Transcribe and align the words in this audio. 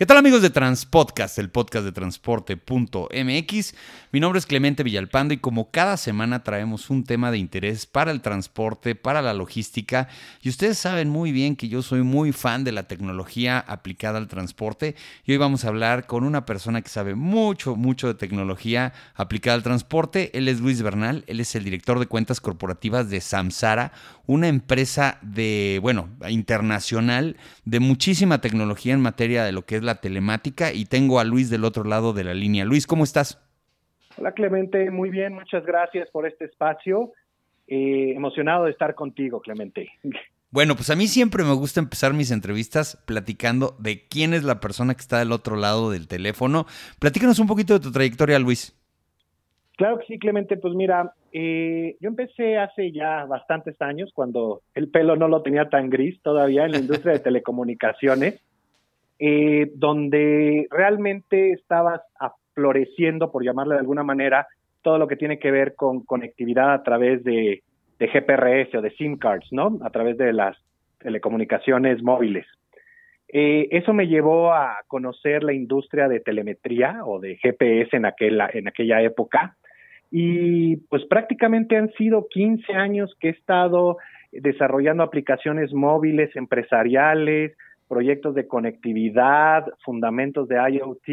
¿Qué 0.00 0.06
tal 0.06 0.16
amigos 0.16 0.40
de 0.40 0.48
Transpodcast, 0.48 1.38
el 1.38 1.50
podcast 1.50 1.84
de 1.84 1.92
transporte.mx? 1.92 3.74
Mi 4.12 4.18
nombre 4.18 4.38
es 4.38 4.46
Clemente 4.46 4.82
Villalpando 4.82 5.34
y 5.34 5.36
como 5.36 5.70
cada 5.70 5.98
semana 5.98 6.42
traemos 6.42 6.88
un 6.88 7.04
tema 7.04 7.30
de 7.30 7.36
interés 7.36 7.84
para 7.84 8.10
el 8.10 8.22
transporte, 8.22 8.94
para 8.94 9.20
la 9.20 9.34
logística 9.34 10.08
y 10.40 10.48
ustedes 10.48 10.78
saben 10.78 11.10
muy 11.10 11.32
bien 11.32 11.54
que 11.54 11.68
yo 11.68 11.82
soy 11.82 12.00
muy 12.00 12.32
fan 12.32 12.64
de 12.64 12.72
la 12.72 12.84
tecnología 12.84 13.58
aplicada 13.58 14.16
al 14.16 14.26
transporte 14.26 14.96
y 15.26 15.32
hoy 15.32 15.36
vamos 15.36 15.66
a 15.66 15.68
hablar 15.68 16.06
con 16.06 16.24
una 16.24 16.46
persona 16.46 16.80
que 16.80 16.88
sabe 16.88 17.14
mucho, 17.14 17.76
mucho 17.76 18.06
de 18.06 18.14
tecnología 18.14 18.94
aplicada 19.14 19.56
al 19.56 19.62
transporte. 19.62 20.30
Él 20.32 20.48
es 20.48 20.60
Luis 20.60 20.80
Bernal, 20.80 21.24
él 21.26 21.40
es 21.40 21.54
el 21.54 21.64
director 21.64 21.98
de 21.98 22.06
cuentas 22.06 22.40
corporativas 22.40 23.10
de 23.10 23.20
Samsara, 23.20 23.92
una 24.24 24.48
empresa 24.48 25.18
de, 25.20 25.78
bueno, 25.82 26.08
internacional 26.30 27.36
de 27.66 27.80
muchísima 27.80 28.40
tecnología 28.40 28.94
en 28.94 29.00
materia 29.00 29.44
de 29.44 29.52
lo 29.52 29.66
que 29.66 29.76
es 29.76 29.82
la 29.82 29.89
telemática 29.96 30.72
y 30.72 30.84
tengo 30.84 31.20
a 31.20 31.24
Luis 31.24 31.50
del 31.50 31.64
otro 31.64 31.84
lado 31.84 32.12
de 32.12 32.24
la 32.24 32.34
línea. 32.34 32.64
Luis, 32.64 32.86
¿cómo 32.86 33.04
estás? 33.04 33.42
Hola 34.16 34.32
Clemente, 34.32 34.90
muy 34.90 35.10
bien, 35.10 35.34
muchas 35.34 35.64
gracias 35.64 36.10
por 36.10 36.26
este 36.26 36.44
espacio. 36.44 37.12
Eh, 37.66 38.12
emocionado 38.16 38.64
de 38.64 38.72
estar 38.72 38.94
contigo, 38.94 39.40
Clemente. 39.40 39.90
Bueno, 40.52 40.74
pues 40.74 40.90
a 40.90 40.96
mí 40.96 41.06
siempre 41.06 41.44
me 41.44 41.54
gusta 41.54 41.78
empezar 41.78 42.12
mis 42.12 42.32
entrevistas 42.32 43.00
platicando 43.06 43.76
de 43.78 44.08
quién 44.08 44.34
es 44.34 44.42
la 44.42 44.58
persona 44.58 44.94
que 44.94 45.00
está 45.00 45.20
del 45.20 45.30
otro 45.30 45.54
lado 45.54 45.92
del 45.92 46.08
teléfono. 46.08 46.66
Platícanos 46.98 47.38
un 47.38 47.46
poquito 47.46 47.74
de 47.74 47.78
tu 47.78 47.92
trayectoria, 47.92 48.36
Luis. 48.40 48.76
Claro 49.76 50.00
que 50.00 50.06
sí, 50.06 50.18
Clemente. 50.18 50.56
Pues 50.56 50.74
mira, 50.74 51.14
eh, 51.32 51.96
yo 52.00 52.08
empecé 52.08 52.58
hace 52.58 52.90
ya 52.90 53.26
bastantes 53.26 53.80
años, 53.80 54.10
cuando 54.12 54.62
el 54.74 54.90
pelo 54.90 55.14
no 55.14 55.28
lo 55.28 55.42
tenía 55.42 55.68
tan 55.68 55.88
gris 55.88 56.20
todavía 56.20 56.64
en 56.64 56.72
la 56.72 56.78
industria 56.78 57.12
de 57.12 57.18
telecomunicaciones, 57.20 58.40
eh, 59.22 59.70
donde 59.74 60.66
realmente 60.70 61.52
estabas 61.52 62.00
floreciendo, 62.54 63.30
por 63.30 63.44
llamarle 63.44 63.74
de 63.74 63.80
alguna 63.80 64.02
manera, 64.02 64.46
todo 64.80 64.96
lo 64.96 65.06
que 65.06 65.16
tiene 65.16 65.38
que 65.38 65.50
ver 65.50 65.74
con 65.74 66.00
conectividad 66.06 66.72
a 66.72 66.82
través 66.82 67.22
de, 67.22 67.62
GPRS 67.98 68.74
o 68.76 68.80
de 68.80 68.92
SIM 68.96 69.18
cards, 69.18 69.46
¿no? 69.52 69.78
A 69.82 69.90
través 69.90 70.16
de 70.16 70.32
las 70.32 70.56
telecomunicaciones 71.00 72.02
móviles. 72.02 72.46
Eh, 73.28 73.68
eso 73.72 73.92
me 73.92 74.08
llevó 74.08 74.54
a 74.54 74.78
conocer 74.88 75.44
la 75.44 75.52
industria 75.52 76.08
de 76.08 76.20
telemetría 76.20 77.04
o 77.04 77.20
de 77.20 77.36
GPS 77.36 77.94
en, 77.94 78.06
aquella, 78.06 78.48
en 78.54 78.68
aquella 78.68 79.02
época. 79.02 79.54
Y 80.10 80.76
pues 80.88 81.04
prácticamente 81.04 81.76
han 81.76 81.92
sido 81.92 82.26
15 82.26 82.72
años 82.72 83.14
que 83.20 83.28
he 83.28 83.32
estado 83.32 83.98
desarrollando 84.32 85.02
aplicaciones 85.02 85.74
móviles, 85.74 86.34
empresariales, 86.36 87.52
proyectos 87.90 88.36
de 88.36 88.46
conectividad, 88.46 89.66
fundamentos 89.84 90.46
de 90.46 90.54
IoT 90.56 91.08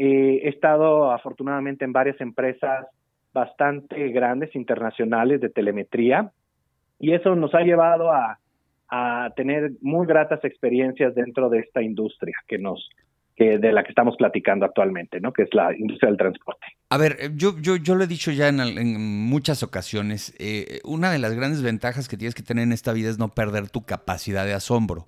eh, 0.00 0.42
he 0.44 0.48
estado 0.48 1.10
afortunadamente 1.10 1.84
en 1.84 1.92
varias 1.92 2.20
empresas 2.20 2.86
bastante 3.32 4.08
grandes 4.10 4.54
internacionales 4.54 5.40
de 5.40 5.48
telemetría 5.48 6.30
y 7.00 7.14
eso 7.14 7.34
nos 7.34 7.52
ha 7.52 7.62
llevado 7.62 8.12
a, 8.12 8.38
tener 9.36 9.72
muy 9.82 10.06
gratas 10.06 10.42
experiencias 10.44 11.14
dentro 11.14 11.50
de 11.50 11.58
esta 11.58 11.82
industria 11.82 12.34
que 12.46 12.56
nos 12.56 12.88
que 13.36 13.58
de 13.58 13.70
la 13.70 13.82
que 13.84 13.90
estamos 13.90 14.16
platicando 14.16 14.64
actualmente, 14.64 15.20
¿no? 15.20 15.32
Que 15.32 15.42
es 15.42 15.50
la 15.52 15.76
industria 15.76 16.08
del 16.08 16.16
transporte. 16.16 16.66
A 16.88 16.96
ver, 16.96 17.36
yo, 17.36 17.52
yo, 17.60 17.76
yo 17.76 17.94
lo 17.94 18.04
he 18.04 18.06
dicho 18.06 18.32
ya 18.32 18.48
en, 18.48 19.28
muchas 19.28 19.62
ocasiones, 19.62 20.34
eh, 20.38 20.80
una 20.84 21.12
de 21.12 21.18
las 21.18 21.34
grandes 21.34 21.62
ventajas 21.62 22.08
que 22.08 22.16
tienes 22.16 22.34
que 22.34 22.42
tener 22.42 22.64
en 22.64 22.72
esta 22.72 22.94
vida 22.94 23.10
es 23.10 23.18
no 23.18 23.28
perder 23.28 23.68
tu 23.68 23.84
capacidad 23.84 24.46
de 24.46 24.54
asombro 24.54 25.06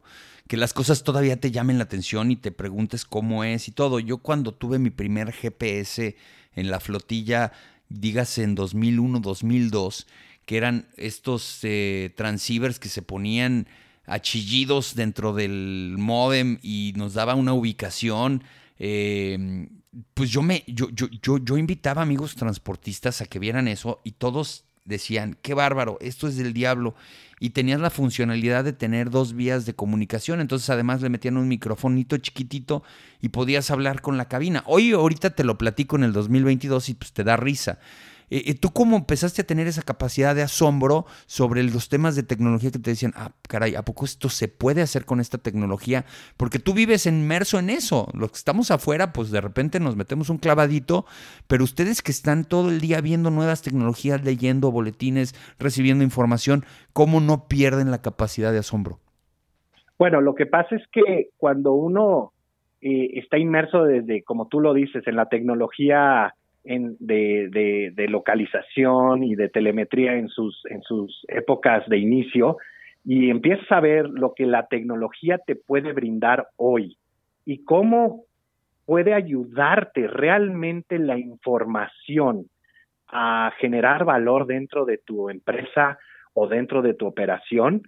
que 0.50 0.56
las 0.56 0.74
cosas 0.74 1.04
todavía 1.04 1.38
te 1.38 1.52
llamen 1.52 1.78
la 1.78 1.84
atención 1.84 2.32
y 2.32 2.36
te 2.36 2.50
preguntes 2.50 3.04
cómo 3.04 3.44
es 3.44 3.68
y 3.68 3.70
todo. 3.70 4.00
Yo 4.00 4.18
cuando 4.18 4.52
tuve 4.52 4.80
mi 4.80 4.90
primer 4.90 5.30
GPS 5.30 6.16
en 6.56 6.70
la 6.72 6.80
flotilla, 6.80 7.52
dígase 7.88 8.42
en 8.42 8.56
2001, 8.56 9.20
2002, 9.20 10.08
que 10.46 10.56
eran 10.56 10.88
estos 10.96 11.60
eh, 11.62 12.12
transceivers 12.16 12.80
que 12.80 12.88
se 12.88 13.00
ponían 13.00 13.68
achillidos 14.06 14.96
dentro 14.96 15.34
del 15.34 15.94
modem 15.96 16.58
y 16.64 16.94
nos 16.96 17.14
daba 17.14 17.36
una 17.36 17.52
ubicación. 17.52 18.42
Em, 18.76 19.68
pues 20.14 20.30
yo 20.30 20.42
me, 20.42 20.64
yo, 20.66 20.90
yo, 20.90 21.06
yo, 21.22 21.38
yo 21.38 21.58
invitaba 21.58 22.02
amigos 22.02 22.34
transportistas 22.34 23.20
a 23.20 23.26
que 23.26 23.38
vieran 23.38 23.68
eso 23.68 24.00
y 24.02 24.10
todos 24.10 24.64
decían, 24.84 25.36
qué 25.42 25.54
bárbaro, 25.54 25.98
esto 26.00 26.28
es 26.28 26.36
del 26.36 26.52
diablo. 26.52 26.94
Y 27.38 27.50
tenías 27.50 27.80
la 27.80 27.90
funcionalidad 27.90 28.64
de 28.64 28.74
tener 28.74 29.08
dos 29.08 29.32
vías 29.32 29.64
de 29.64 29.74
comunicación. 29.74 30.40
Entonces 30.40 30.68
además 30.68 31.00
le 31.00 31.08
metían 31.08 31.38
un 31.38 31.48
microfonito 31.48 32.18
chiquitito 32.18 32.82
y 33.20 33.30
podías 33.30 33.70
hablar 33.70 34.02
con 34.02 34.18
la 34.18 34.28
cabina. 34.28 34.62
Hoy 34.66 34.92
ahorita 34.92 35.30
te 35.30 35.44
lo 35.44 35.56
platico 35.56 35.96
en 35.96 36.04
el 36.04 36.12
2022 36.12 36.90
y 36.90 36.94
pues 36.94 37.12
te 37.12 37.24
da 37.24 37.36
risa. 37.36 37.78
Eh, 38.30 38.44
eh, 38.46 38.54
¿Tú 38.54 38.70
cómo 38.72 38.96
empezaste 38.96 39.42
a 39.42 39.46
tener 39.46 39.66
esa 39.66 39.82
capacidad 39.82 40.34
de 40.34 40.42
asombro 40.42 41.04
sobre 41.26 41.62
los 41.64 41.88
temas 41.88 42.14
de 42.14 42.22
tecnología 42.22 42.70
que 42.70 42.78
te 42.78 42.90
decían, 42.90 43.12
ah, 43.16 43.32
caray, 43.48 43.74
¿a 43.74 43.82
poco 43.82 44.04
esto 44.04 44.28
se 44.28 44.48
puede 44.48 44.82
hacer 44.82 45.04
con 45.04 45.20
esta 45.20 45.38
tecnología? 45.38 46.04
Porque 46.36 46.58
tú 46.58 46.72
vives 46.72 47.06
inmerso 47.06 47.58
en 47.58 47.70
eso. 47.70 48.08
Los 48.14 48.30
que 48.30 48.36
estamos 48.36 48.70
afuera, 48.70 49.12
pues 49.12 49.30
de 49.30 49.40
repente 49.40 49.80
nos 49.80 49.96
metemos 49.96 50.30
un 50.30 50.38
clavadito, 50.38 51.04
pero 51.48 51.64
ustedes 51.64 52.02
que 52.02 52.12
están 52.12 52.44
todo 52.44 52.70
el 52.70 52.80
día 52.80 53.00
viendo 53.00 53.30
nuevas 53.30 53.62
tecnologías, 53.62 54.24
leyendo 54.24 54.70
boletines, 54.70 55.34
recibiendo 55.58 56.04
información, 56.04 56.64
¿cómo 56.92 57.20
no 57.20 57.48
pierden 57.48 57.90
la 57.90 58.00
capacidad 58.00 58.52
de 58.52 58.58
asombro? 58.58 59.00
Bueno, 59.98 60.20
lo 60.20 60.34
que 60.34 60.46
pasa 60.46 60.76
es 60.76 60.82
que 60.92 61.30
cuando 61.36 61.72
uno 61.72 62.32
eh, 62.80 63.10
está 63.18 63.36
inmerso 63.38 63.84
desde, 63.84 64.22
como 64.22 64.48
tú 64.48 64.60
lo 64.60 64.72
dices, 64.72 65.06
en 65.06 65.16
la 65.16 65.28
tecnología 65.28 66.34
de, 66.64 67.92
de, 67.94 68.08
localización 68.08 69.22
y 69.22 69.34
de 69.34 69.48
telemetría 69.48 70.16
en 70.16 70.28
sus, 70.28 70.62
en 70.66 70.82
sus 70.82 71.24
épocas 71.28 71.88
de 71.88 71.98
inicio 71.98 72.58
y 73.04 73.30
empiezas 73.30 73.70
a 73.72 73.80
ver 73.80 74.08
lo 74.08 74.34
que 74.34 74.46
la 74.46 74.66
tecnología 74.66 75.38
te 75.38 75.56
puede 75.56 75.92
brindar 75.92 76.48
hoy 76.56 76.98
y 77.46 77.64
cómo 77.64 78.24
puede 78.84 79.14
ayudarte 79.14 80.06
realmente 80.06 80.98
la 80.98 81.18
información 81.18 82.46
a 83.08 83.52
generar 83.58 84.04
valor 84.04 84.46
dentro 84.46 84.84
de 84.84 84.98
tu 84.98 85.30
empresa 85.30 85.98
o 86.34 86.46
dentro 86.46 86.82
de 86.82 86.94
tu 86.94 87.06
operación, 87.06 87.82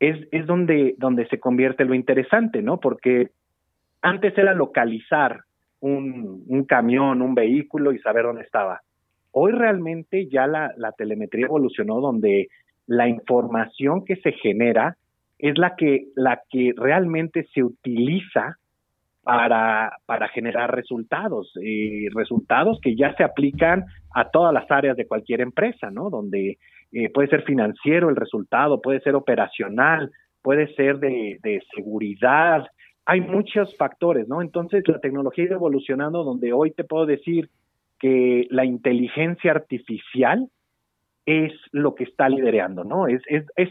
es, 0.00 0.26
es 0.30 0.46
donde, 0.46 0.94
donde 0.98 1.26
se 1.28 1.38
convierte 1.38 1.84
lo 1.84 1.94
interesante, 1.94 2.62
¿no? 2.62 2.80
Porque 2.80 3.30
antes 4.00 4.36
era 4.36 4.54
localizar 4.54 5.42
un, 5.82 6.64
camión, 6.64 7.22
un 7.22 7.34
vehículo 7.34 7.92
y 7.92 7.98
saber 7.98 8.24
dónde 8.24 8.42
estaba. 8.42 8.80
Hoy 9.32 9.52
realmente 9.52 10.28
ya 10.28 10.46
la, 10.46 10.92
telemetría 10.96 11.46
evolucionó 11.46 12.00
donde 12.00 12.48
la 12.86 13.08
información 13.08 14.04
que 14.04 14.16
se 14.16 14.32
genera 14.32 14.96
es 15.38 15.58
la 15.58 15.74
que, 15.76 16.06
la 16.14 16.42
que 16.48 16.72
realmente 16.76 17.46
se 17.52 17.64
utiliza 17.64 18.58
para, 19.24 19.96
para 20.06 20.28
generar 20.28 20.74
resultados, 20.74 21.52
resultados 22.14 22.78
que 22.80 22.94
ya 22.94 23.14
se 23.14 23.24
aplican 23.24 23.84
a 24.14 24.30
todas 24.30 24.52
las 24.52 24.70
áreas 24.70 24.96
de 24.96 25.06
cualquier 25.06 25.40
empresa, 25.40 25.90
¿no? 25.90 26.10
Donde 26.10 26.58
eh, 26.92 27.08
puede 27.10 27.28
ser 27.28 27.42
financiero 27.42 28.10
el 28.10 28.16
resultado, 28.16 28.80
puede 28.80 29.00
ser 29.00 29.14
operacional, 29.14 30.10
puede 30.42 30.72
ser 30.74 30.98
de, 30.98 31.38
de 31.42 31.62
seguridad, 31.74 32.66
hay 33.04 33.20
muchos 33.20 33.76
factores, 33.76 34.28
¿no? 34.28 34.42
Entonces 34.42 34.86
la 34.86 35.00
tecnología 35.00 35.44
ha 35.50 35.54
evolucionando 35.54 36.24
donde 36.24 36.52
hoy 36.52 36.70
te 36.70 36.84
puedo 36.84 37.06
decir 37.06 37.50
que 37.98 38.46
la 38.50 38.64
inteligencia 38.64 39.52
artificial 39.52 40.48
es 41.26 41.52
lo 41.70 41.94
que 41.94 42.04
está 42.04 42.28
liderando, 42.28 42.84
¿no? 42.84 43.06
Es, 43.06 43.22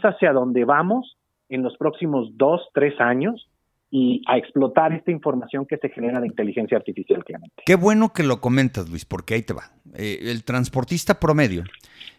hacia 0.02 0.32
donde 0.32 0.64
vamos 0.64 1.18
en 1.48 1.62
los 1.62 1.76
próximos 1.76 2.30
dos, 2.36 2.62
tres 2.72 2.98
años 2.98 3.48
y 3.90 4.22
a 4.26 4.38
explotar 4.38 4.94
esta 4.94 5.10
información 5.10 5.66
que 5.66 5.76
se 5.76 5.90
genera 5.90 6.18
de 6.18 6.26
inteligencia 6.26 6.78
artificial. 6.78 7.22
Qué 7.66 7.74
bueno 7.74 8.14
que 8.14 8.22
lo 8.22 8.40
comentas, 8.40 8.88
Luis, 8.88 9.04
porque 9.04 9.34
ahí 9.34 9.42
te 9.42 9.52
va. 9.52 9.64
Eh, 9.94 10.18
el 10.22 10.44
transportista 10.44 11.20
promedio 11.20 11.64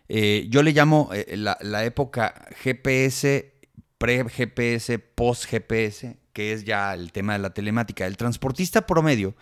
Eh, 0.10 0.48
yo 0.50 0.62
le 0.62 0.74
llamo 0.74 1.10
eh, 1.14 1.36
la, 1.38 1.86
época 1.86 2.34
GPS, 2.62 3.54
pre-GPS, 3.98 5.00
post-GPS, 5.00 6.18
que 6.34 6.52
es 6.52 6.66
ya 6.66 6.94
el 6.94 7.12
tema 7.12 7.34
de 7.34 7.40
la 7.40 7.54
telemática. 7.54 8.06
El 8.06 8.18
transportista 8.18 8.86
promedio 8.86 9.36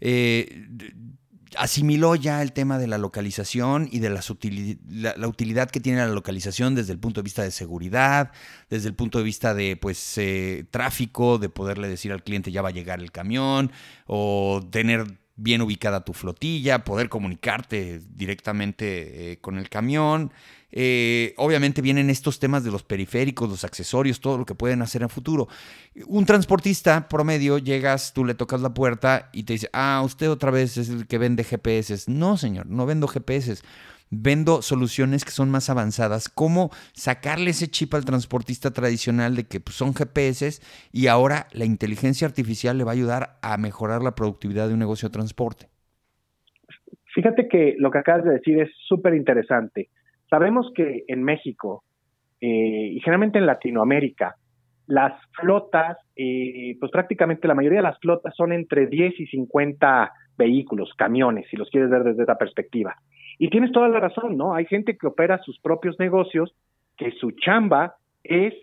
eh, 0.00 0.66
asimiló 1.56 2.14
ya 2.14 2.42
el 2.42 2.52
tema 2.52 2.78
de 2.78 2.86
la 2.86 2.98
localización 2.98 3.88
y 3.90 4.00
de 4.00 4.10
la, 4.10 5.28
utilidad 5.28 5.70
que 5.70 5.80
tiene 5.80 5.98
la 5.98 6.08
localización 6.08 6.74
desde 6.74 6.92
el 6.92 6.98
punto 6.98 7.20
de 7.20 7.24
vista 7.24 7.42
de 7.42 7.50
seguridad, 7.50 8.32
desde 8.70 8.88
el 8.88 8.94
punto 8.94 9.18
de 9.18 9.24
vista 9.24 9.54
de 9.54 9.76
pues 9.76 10.18
eh, 10.18 10.64
tráfico, 10.70 11.38
de 11.38 11.48
poderle 11.48 11.88
decir 11.88 12.12
al 12.12 12.22
cliente 12.22 12.52
ya 12.52 12.62
va 12.62 12.70
a 12.70 12.72
llegar 12.72 13.00
el 13.00 13.12
camión, 13.12 13.70
o 14.06 14.66
tener 14.70 15.21
bien 15.36 15.62
ubicada 15.62 16.04
tu 16.04 16.12
flotilla, 16.12 16.84
poder 16.84 17.08
comunicarte 17.08 18.00
directamente 18.14 19.32
eh, 19.32 19.38
con 19.40 19.58
el 19.58 19.68
camión. 19.68 20.32
Eh, 20.74 21.34
obviamente 21.36 21.82
vienen 21.82 22.08
estos 22.08 22.38
temas 22.38 22.64
de 22.64 22.70
los 22.70 22.82
periféricos, 22.82 23.48
los 23.48 23.64
accesorios, 23.64 24.20
todo 24.20 24.38
lo 24.38 24.46
que 24.46 24.54
pueden 24.54 24.80
hacer 24.82 25.02
en 25.02 25.10
futuro. 25.10 25.48
Un 26.06 26.24
transportista 26.24 27.08
promedio, 27.08 27.58
llegas, 27.58 28.12
tú 28.14 28.24
le 28.24 28.34
tocas 28.34 28.60
la 28.62 28.72
puerta 28.72 29.28
y 29.32 29.42
te 29.42 29.52
dice, 29.54 29.68
ah, 29.72 30.02
usted 30.04 30.30
otra 30.30 30.50
vez 30.50 30.78
es 30.78 30.88
el 30.88 31.06
que 31.06 31.18
vende 31.18 31.44
GPS. 31.44 32.10
No, 32.10 32.36
señor, 32.36 32.66
no 32.66 32.86
vendo 32.86 33.06
GPS. 33.06 33.62
Vendo 34.14 34.60
soluciones 34.60 35.24
que 35.24 35.30
son 35.30 35.50
más 35.50 35.70
avanzadas. 35.70 36.28
¿Cómo 36.28 36.68
sacarle 36.92 37.50
ese 37.50 37.68
chip 37.68 37.94
al 37.94 38.04
transportista 38.04 38.70
tradicional 38.70 39.34
de 39.34 39.44
que 39.44 39.58
pues, 39.58 39.74
son 39.74 39.94
GPS 39.94 40.60
y 40.92 41.06
ahora 41.06 41.46
la 41.52 41.64
inteligencia 41.64 42.26
artificial 42.26 42.76
le 42.76 42.84
va 42.84 42.90
a 42.90 42.94
ayudar 42.94 43.38
a 43.40 43.56
mejorar 43.56 44.02
la 44.02 44.14
productividad 44.14 44.68
de 44.68 44.74
un 44.74 44.80
negocio 44.80 45.08
de 45.08 45.14
transporte? 45.14 45.68
Fíjate 47.14 47.48
que 47.48 47.74
lo 47.78 47.90
que 47.90 47.98
acabas 47.98 48.24
de 48.24 48.32
decir 48.32 48.60
es 48.60 48.70
súper 48.86 49.14
interesante. 49.14 49.88
Sabemos 50.28 50.70
que 50.74 51.04
en 51.08 51.22
México 51.22 51.82
eh, 52.38 52.90
y 52.92 53.00
generalmente 53.00 53.38
en 53.38 53.46
Latinoamérica, 53.46 54.36
las 54.88 55.14
flotas, 55.40 55.96
eh, 56.16 56.76
pues 56.78 56.92
prácticamente 56.92 57.48
la 57.48 57.54
mayoría 57.54 57.78
de 57.78 57.84
las 57.84 57.98
flotas 57.98 58.34
son 58.36 58.52
entre 58.52 58.88
10 58.88 59.20
y 59.20 59.26
50 59.26 60.12
vehículos, 60.36 60.92
camiones, 60.98 61.46
si 61.48 61.56
los 61.56 61.70
quieres 61.70 61.88
ver 61.88 62.04
desde 62.04 62.22
esta 62.22 62.36
perspectiva. 62.36 62.96
Y 63.38 63.48
tienes 63.50 63.72
toda 63.72 63.88
la 63.88 64.00
razón, 64.00 64.36
¿no? 64.36 64.54
Hay 64.54 64.66
gente 64.66 64.96
que 64.96 65.06
opera 65.06 65.38
sus 65.38 65.58
propios 65.60 65.98
negocios, 65.98 66.54
que 66.96 67.12
su 67.12 67.32
chamba 67.32 67.96
es 68.24 68.54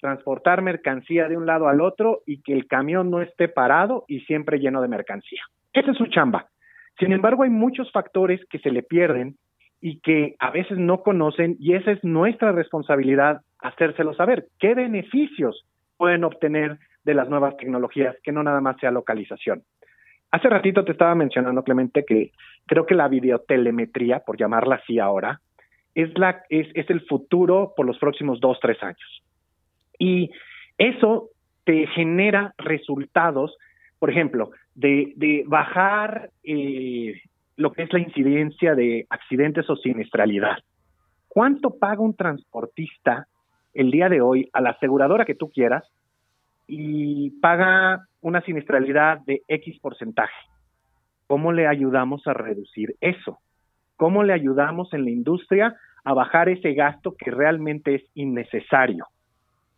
transportar 0.00 0.62
mercancía 0.62 1.28
de 1.28 1.36
un 1.36 1.46
lado 1.46 1.68
al 1.68 1.80
otro 1.80 2.22
y 2.26 2.40
que 2.42 2.52
el 2.52 2.66
camión 2.66 3.10
no 3.10 3.20
esté 3.20 3.48
parado 3.48 4.04
y 4.08 4.20
siempre 4.20 4.58
lleno 4.58 4.80
de 4.80 4.88
mercancía. 4.88 5.42
Esa 5.72 5.92
es 5.92 5.98
su 5.98 6.06
chamba. 6.06 6.46
Sin 6.98 7.12
embargo, 7.12 7.44
hay 7.44 7.50
muchos 7.50 7.90
factores 7.92 8.40
que 8.50 8.58
se 8.58 8.70
le 8.70 8.82
pierden 8.82 9.36
y 9.80 10.00
que 10.00 10.36
a 10.38 10.50
veces 10.50 10.78
no 10.78 11.02
conocen 11.02 11.56
y 11.58 11.74
esa 11.74 11.92
es 11.92 12.04
nuestra 12.04 12.52
responsabilidad 12.52 13.40
hacérselo 13.60 14.14
saber. 14.14 14.46
¿Qué 14.58 14.74
beneficios 14.74 15.66
pueden 15.96 16.24
obtener 16.24 16.78
de 17.04 17.14
las 17.14 17.28
nuevas 17.28 17.56
tecnologías 17.56 18.16
que 18.22 18.32
no 18.32 18.42
nada 18.42 18.60
más 18.60 18.76
sea 18.78 18.90
localización? 18.90 19.62
Hace 20.30 20.48
ratito 20.48 20.84
te 20.84 20.92
estaba 20.92 21.14
mencionando, 21.14 21.64
Clemente, 21.64 22.04
que 22.04 22.32
creo 22.66 22.86
que 22.86 22.94
la 22.94 23.08
videotelemetría, 23.08 24.20
por 24.20 24.38
llamarla 24.38 24.76
así 24.76 24.98
ahora, 24.98 25.40
es, 25.94 26.16
la, 26.18 26.44
es, 26.48 26.68
es 26.74 26.88
el 26.88 27.00
futuro 27.02 27.72
por 27.76 27.86
los 27.86 27.98
próximos 27.98 28.40
dos, 28.40 28.58
tres 28.60 28.80
años. 28.82 29.22
Y 29.98 30.30
eso 30.78 31.30
te 31.64 31.86
genera 31.88 32.54
resultados, 32.58 33.56
por 33.98 34.10
ejemplo, 34.10 34.50
de, 34.74 35.44
bajar 35.46 36.30
eh, 36.42 37.20
lo 37.56 37.72
que 37.72 37.82
es 37.82 37.92
la 37.92 37.98
incidencia 37.98 38.74
de 38.74 39.06
accidentes 39.10 39.68
o 39.68 39.76
siniestralidad. 39.76 40.58
¿Cuánto 41.28 41.78
paga 41.78 42.00
un 42.00 42.14
transportista 42.16 43.26
el 43.74 43.90
día 43.90 44.08
de 44.08 44.20
hoy 44.20 44.48
a 44.52 44.60
la 44.60 44.70
aseguradora 44.70 45.24
que 45.24 45.34
tú 45.34 45.50
quieras 45.50 45.84
y 46.72 47.30
paga 47.40 48.06
una 48.20 48.40
siniestralidad 48.42 49.18
de 49.26 49.42
X 49.48 49.80
porcentaje? 49.80 50.32
¿Cómo 51.26 51.52
le 51.52 51.66
ayudamos 51.66 52.24
a 52.28 52.32
reducir 52.32 52.94
eso? 53.00 53.38
¿Cómo 53.96 54.22
le 54.22 54.32
ayudamos 54.32 54.94
en 54.94 55.04
la 55.04 55.10
industria 55.10 55.76
a 56.04 56.14
bajar 56.14 56.48
ese 56.48 56.74
gasto 56.74 57.16
que 57.18 57.32
realmente 57.32 57.96
es 57.96 58.02
innecesario? 58.14 59.06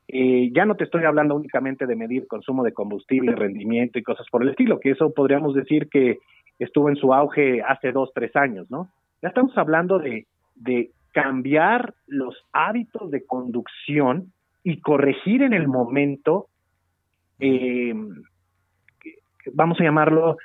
Eh, 0.07 0.51
ya 0.55 0.67
no 0.67 0.75
te 0.75 0.85
estoy 0.85 1.05
hablando 1.05 1.35
únicamente 1.35 1.87
de 1.87 1.97
medir 1.97 2.27
consumo 2.27 2.63
de 2.63 2.73
combustible, 2.73 3.35
rendimiento 3.35 3.99
y 3.99 4.03
cosas 4.03 4.27
por 4.31 4.43
el 4.43 4.51
estilo, 4.51 4.79
que 4.79 4.91
eso 4.91 5.15
podríamos 5.15 5.55
decir 5.55 5.89
que 5.89 6.19
estuvo 6.59 6.91
en 6.91 6.97
su 6.97 7.15
auge 7.15 7.63
hace 7.63 7.93
dos, 7.93 8.11
tres 8.15 8.37
años, 8.37 8.71
¿no? 8.71 8.89
Ya 9.23 9.31
estamos 9.31 9.57
hablando 9.57 9.99
de, 9.99 10.27
de 10.57 10.91
cambiar 11.13 11.95
los 12.07 12.37
hábitos 12.53 13.11
de 13.11 13.25
conducción 13.25 14.33
y 14.63 14.81
corregir 14.81 15.43
en 15.43 15.55
el 15.55 15.69
momento, 15.69 16.49
eh, 17.41 17.95
vamos 19.53 19.81
a 19.81 19.85
llamarlo, 19.85 20.37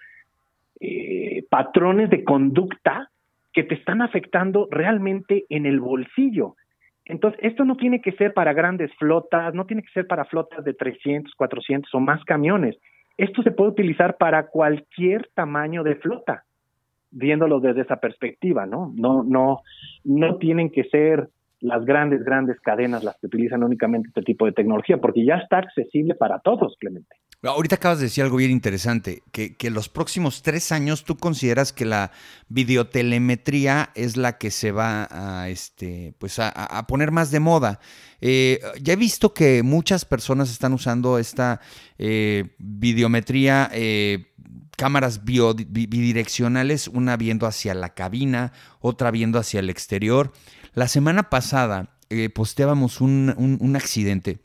eh, 0.80 1.44
patrones 1.50 2.10
de 2.10 2.24
conducta 2.24 3.10
que 3.54 3.64
te 3.64 3.76
están 3.76 4.02
afectando 4.02 4.68
realmente 4.70 5.46
en 5.50 5.66
el 5.66 5.80
bolsillo. 5.80 6.56
Entonces, 7.06 7.40
esto 7.44 7.64
no 7.66 7.78
tiene 7.78 8.02
que 8.02 8.12
ser 8.12 8.34
para 8.34 8.54
grandes 8.54 8.94
flotas, 8.96 9.54
no 9.54 9.66
tiene 9.66 9.82
que 9.82 9.92
ser 9.94 10.08
para 10.08 10.26
flotas 10.26 10.64
de 10.64 10.74
300, 10.74 11.34
400 11.36 11.94
o 11.96 12.00
más 12.00 12.24
camiones. 12.26 12.78
Esto 13.18 13.42
se 13.42 13.52
puede 13.52 13.72
utilizar 13.72 14.18
para 14.18 14.48
cualquier 14.48 15.30
tamaño 15.34 15.84
de 15.84 15.96
flota, 15.96 16.44
viéndolo 17.10 17.60
desde 17.60 17.82
esa 17.82 17.96
perspectiva, 17.96 18.66
¿no? 18.66 18.92
No, 18.96 19.24
no, 19.24 19.62
no 20.04 20.36
tienen 20.36 20.70
que 20.70 20.84
ser 20.84 21.30
las 21.60 21.86
grandes, 21.86 22.24
grandes 22.24 22.60
cadenas 22.62 23.04
las 23.04 23.18
que 23.20 23.28
utilizan 23.28 23.64
únicamente 23.64 24.10
este 24.10 24.22
tipo 24.22 24.46
de 24.46 24.52
tecnología, 24.52 24.98
porque 24.98 25.26
ya 25.26 25.36
está 25.36 25.58
accesible 25.58 26.16
para 26.16 26.40
todos, 26.40 26.76
Clemente. 26.80 27.16
Ahorita 27.44 27.76
acabas 27.76 28.00
de 28.00 28.06
decir 28.06 28.24
algo 28.24 28.38
bien 28.38 28.50
interesante, 28.50 29.22
que, 29.32 29.56
que 29.56 29.70
los 29.70 29.90
próximos 29.90 30.42
tres 30.42 30.72
años 30.72 31.04
tú 31.04 31.18
consideras 31.18 31.72
que 31.72 31.86
la 31.86 32.12
videotelemetría 32.50 33.92
es 33.94 34.18
la 34.18 34.40
que 34.40 34.50
se 34.50 34.72
va 34.72 35.08
a, 35.12 35.48
este, 35.48 36.16
pues 36.18 36.40
a, 36.40 36.86
poner 36.88 37.12
más 37.12 37.30
de 37.30 37.40
moda. 37.40 37.80
Eh, 38.22 38.60
ya 38.82 38.94
he 38.94 38.96
visto 38.96 39.36
que 39.36 39.62
muchas 39.62 40.04
personas 40.04 40.50
están 40.50 40.74
usando 40.74 41.20
esta 41.20 41.62
eh, 42.00 42.56
videometría, 42.58 43.70
eh, 43.72 44.34
cámaras 44.76 45.24
bidireccionales, 45.24 46.88
una 46.88 47.18
viendo 47.18 47.46
hacia 47.46 47.76
la 47.76 47.94
cabina, 47.94 48.52
otra 48.80 49.12
viendo 49.12 49.38
hacia 49.38 49.60
el 49.60 49.70
exterior. 49.70 50.32
La 50.78 50.88
semana 50.88 51.32
pasada 51.32 51.90
posteábamos 52.36 53.02
un, 53.02 53.34
un 53.36 53.76
accidente 53.76 54.38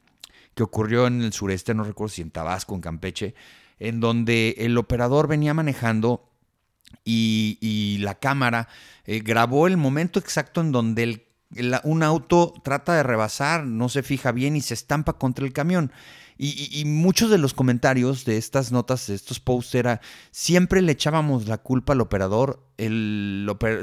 que 0.55 0.63
ocurrió 0.63 1.07
en 1.07 1.21
el 1.21 1.35
sureste, 1.35 1.75
no 1.75 1.85
recuerdo 1.85 2.15
si 2.15 2.23
en 2.23 2.31
Tabasco, 2.31 2.75
en 2.75 2.81
Campeche, 2.81 3.35
en 3.79 4.01
donde 4.01 4.55
el 4.57 4.79
operador 4.79 5.29
venía 5.29 5.53
manejando 5.53 6.27
y, 7.05 7.99
la 8.01 8.15
cámara 8.15 8.69
eh, 9.05 9.21
grabó 9.21 9.67
el 9.67 9.77
momento 9.77 10.19
exacto 10.19 10.63
en 10.63 10.73
donde 10.73 11.27
un 11.85 12.03
auto 12.03 12.55
trata 12.65 12.95
de 12.95 13.03
rebasar, 13.03 13.67
no 13.67 13.91
se 13.91 14.03
fija 14.03 14.33
bien 14.33 14.57
y 14.57 14.63
se 14.63 14.73
estampa 14.73 15.19
contra 15.19 15.45
el 15.45 15.53
camión. 15.53 15.93
Y, 16.45 16.83
muchos 16.87 17.31
de 17.31 17.39
los 17.39 17.55
comentarios 17.55 18.25
de 18.25 18.37
estas 18.37 18.73
notas, 18.73 19.07
de 19.07 19.15
estos 19.15 19.39
posts, 19.39 19.77
era 19.77 20.01
siempre 20.33 20.83
le 20.83 20.91
echábamos 20.91 21.47
la 21.47 21.59
culpa 21.59 21.93
al 21.93 22.01
operador, 22.01 22.67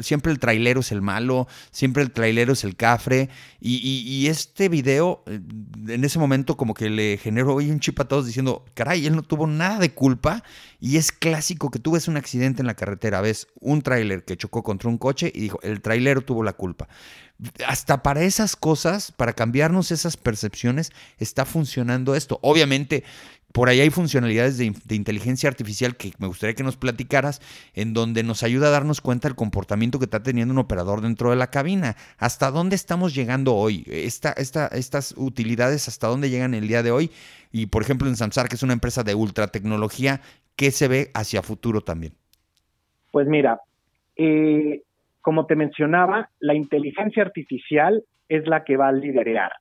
siempre 0.01 0.33
el 0.33 0.39
trailero 0.39 0.81
es 0.81 0.91
el 0.91 1.01
malo, 1.01 1.47
siempre 1.71 2.03
el 2.03 2.11
trailero 2.11 2.51
es 2.51 2.65
el 2.65 2.75
cafre. 2.75 3.29
Y, 3.61 4.27
este 4.27 4.67
video, 4.67 5.23
eh, 5.27 5.39
en 5.87 6.03
ese 6.03 6.19
momento, 6.19 6.57
como 6.57 6.73
que 6.73 6.89
le 6.89 7.17
generó 7.17 7.55
hoy 7.55 7.71
un 7.71 7.79
chip 7.79 7.97
a 8.01 8.09
todos 8.09 8.25
diciendo, 8.25 8.65
caray, 8.73 9.07
él 9.07 9.15
no 9.15 9.23
tuvo 9.23 9.47
nada 9.47 9.79
de 9.79 9.93
culpa. 9.93 10.43
Y 10.81 10.97
es 10.97 11.13
clásico 11.13 11.71
que 11.71 11.79
tú 11.79 11.91
ves 11.91 12.09
un 12.09 12.17
accidente 12.17 12.61
en 12.61 12.67
la 12.67 12.75
carretera, 12.75 13.21
ves 13.21 13.47
un 13.61 13.81
trailer 13.81 14.25
que 14.25 14.35
chocó 14.35 14.63
contra 14.63 14.89
un 14.89 14.97
coche 14.97 15.31
y 15.33 15.39
dijo, 15.39 15.59
el 15.61 15.79
trailero 15.79 16.23
tuvo 16.23 16.43
la 16.43 16.51
culpa 16.51 16.89
hasta 17.65 18.03
para 18.03 18.23
esas 18.23 18.55
cosas, 18.55 19.11
para 19.11 19.33
cambiarnos 19.33 19.91
esas 19.91 20.17
percepciones, 20.17 20.91
está 21.17 21.45
funcionando 21.45 22.15
esto. 22.15 22.39
Obviamente, 22.41 23.03
por 23.51 23.69
ahí 23.69 23.79
hay 23.79 23.89
funcionalidades 23.89 24.57
de, 24.57 24.95
inteligencia 24.95 25.49
artificial 25.49 25.95
que 25.95 26.13
me 26.19 26.27
gustaría 26.27 26.53
que 26.53 26.63
nos 26.63 26.77
platicaras, 26.77 27.41
en 27.73 27.93
donde 27.93 28.23
nos 28.23 28.43
ayuda 28.43 28.67
a 28.67 28.71
darnos 28.71 29.01
cuenta 29.01 29.27
del 29.27 29.35
comportamiento 29.35 29.97
que 29.97 30.05
está 30.05 30.21
teniendo 30.21 30.53
un 30.53 30.59
operador 30.59 31.01
dentro 31.01 31.31
de 31.31 31.35
la 31.35 31.49
cabina. 31.49 31.95
¿Hasta 32.17 32.51
dónde 32.51 32.75
estamos 32.75 33.15
llegando 33.15 33.55
hoy? 33.55 33.85
Esta, 33.87 34.31
esta, 34.33 34.67
estas 34.67 35.15
utilidades, 35.17 35.87
¿hasta 35.87 36.07
dónde 36.07 36.29
llegan 36.29 36.53
el 36.53 36.67
día 36.67 36.83
de 36.83 36.91
hoy? 36.91 37.09
Y 37.51 37.67
por 37.67 37.81
ejemplo, 37.81 38.07
en 38.07 38.17
Samsar, 38.17 38.49
que 38.49 38.55
es 38.55 38.63
una 38.63 38.73
empresa 38.73 39.03
de 39.03 39.15
ultra 39.15 39.47
tecnología, 39.47 40.21
¿qué 40.55 40.69
se 40.71 40.87
ve 40.87 41.09
hacia 41.15 41.41
futuro 41.41 41.81
también? 41.81 42.13
Pues 43.11 43.27
mira, 43.27 43.59
eh, 44.15 44.83
como 45.21 45.45
te 45.45 45.55
mencionaba, 45.55 46.29
la 46.39 46.53
inteligencia 46.53 47.23
artificial 47.23 48.03
es 48.27 48.47
la 48.47 48.63
que 48.63 48.77
va 48.77 48.89
a 48.89 48.93
liderar. 48.93 49.51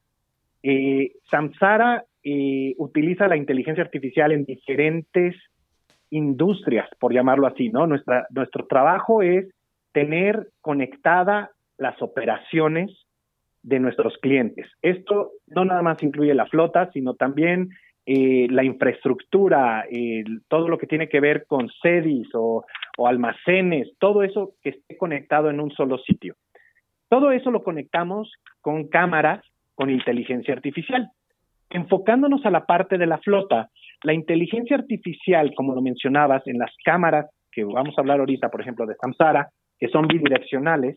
Eh, 0.63 1.13
Samsara 1.31 2.05
eh, 2.23 2.75
utiliza 2.79 3.29
la 3.29 3.37
inteligencia 3.37 3.83
artificial 3.83 4.33
en 4.33 4.45
diferentes 4.45 5.37
industrias, 6.11 6.89
por 6.99 7.13
llamarlo 7.13 7.47
así, 7.47 7.69
¿no? 7.71 7.87
Nuestra, 7.87 8.27
nuestro 8.31 8.67
trabajo 8.67 9.23
es 9.23 9.47
tener 9.93 10.49
conectada 10.61 11.51
las 11.77 12.01
operaciones 12.03 12.91
de 13.63 13.81
nuestros 13.81 14.17
clientes. 14.19 14.67
Esto 14.83 15.33
no 15.47 15.65
nada 15.65 15.83
más 15.83 16.03
incluye 16.03 16.35
la 16.35 16.47
flota, 16.47 16.91
sino 16.93 17.15
también 17.15 17.71
eh, 18.11 18.47
la 18.49 18.65
infraestructura, 18.65 19.85
todo 20.49 20.71
lo 20.71 20.79
que 20.79 20.87
tiene 20.87 21.11
que 21.11 21.21
ver 21.21 21.45
con 21.47 21.69
sedis 21.83 22.27
o, 22.33 22.65
almacenes, 23.05 23.93
todo 23.99 24.23
eso 24.23 24.55
que 24.63 24.71
esté 24.71 24.97
conectado 24.97 25.51
en 25.51 25.61
un 25.61 25.71
solo 25.73 25.99
sitio. 25.99 26.35
Todo 27.11 27.33
eso 27.33 27.51
lo 27.51 27.63
conectamos 27.63 28.33
con 28.63 28.89
cámaras 28.89 29.45
con 29.75 29.91
inteligencia 29.91 30.55
artificial. 30.55 31.11
Enfocándonos 31.69 32.47
a 32.47 32.51
la 32.51 32.65
parte 32.65 32.97
de 32.97 33.05
la 33.05 33.19
flota, 33.19 33.69
la 34.03 34.15
inteligencia 34.15 34.79
artificial, 34.79 35.53
como 35.55 35.75
lo 35.75 35.83
mencionabas, 35.83 36.47
en 36.47 36.57
las 36.57 36.75
cámaras, 36.83 37.27
que 37.53 37.63
vamos 37.63 37.95
a 37.99 38.01
hablar 38.01 38.21
ahorita, 38.21 38.49
por 38.49 38.63
ejemplo, 38.63 38.87
de 38.87 38.95
Samsara, 38.95 39.51
que 39.79 39.89
son 39.89 40.09
bidireccionales, 40.09 40.97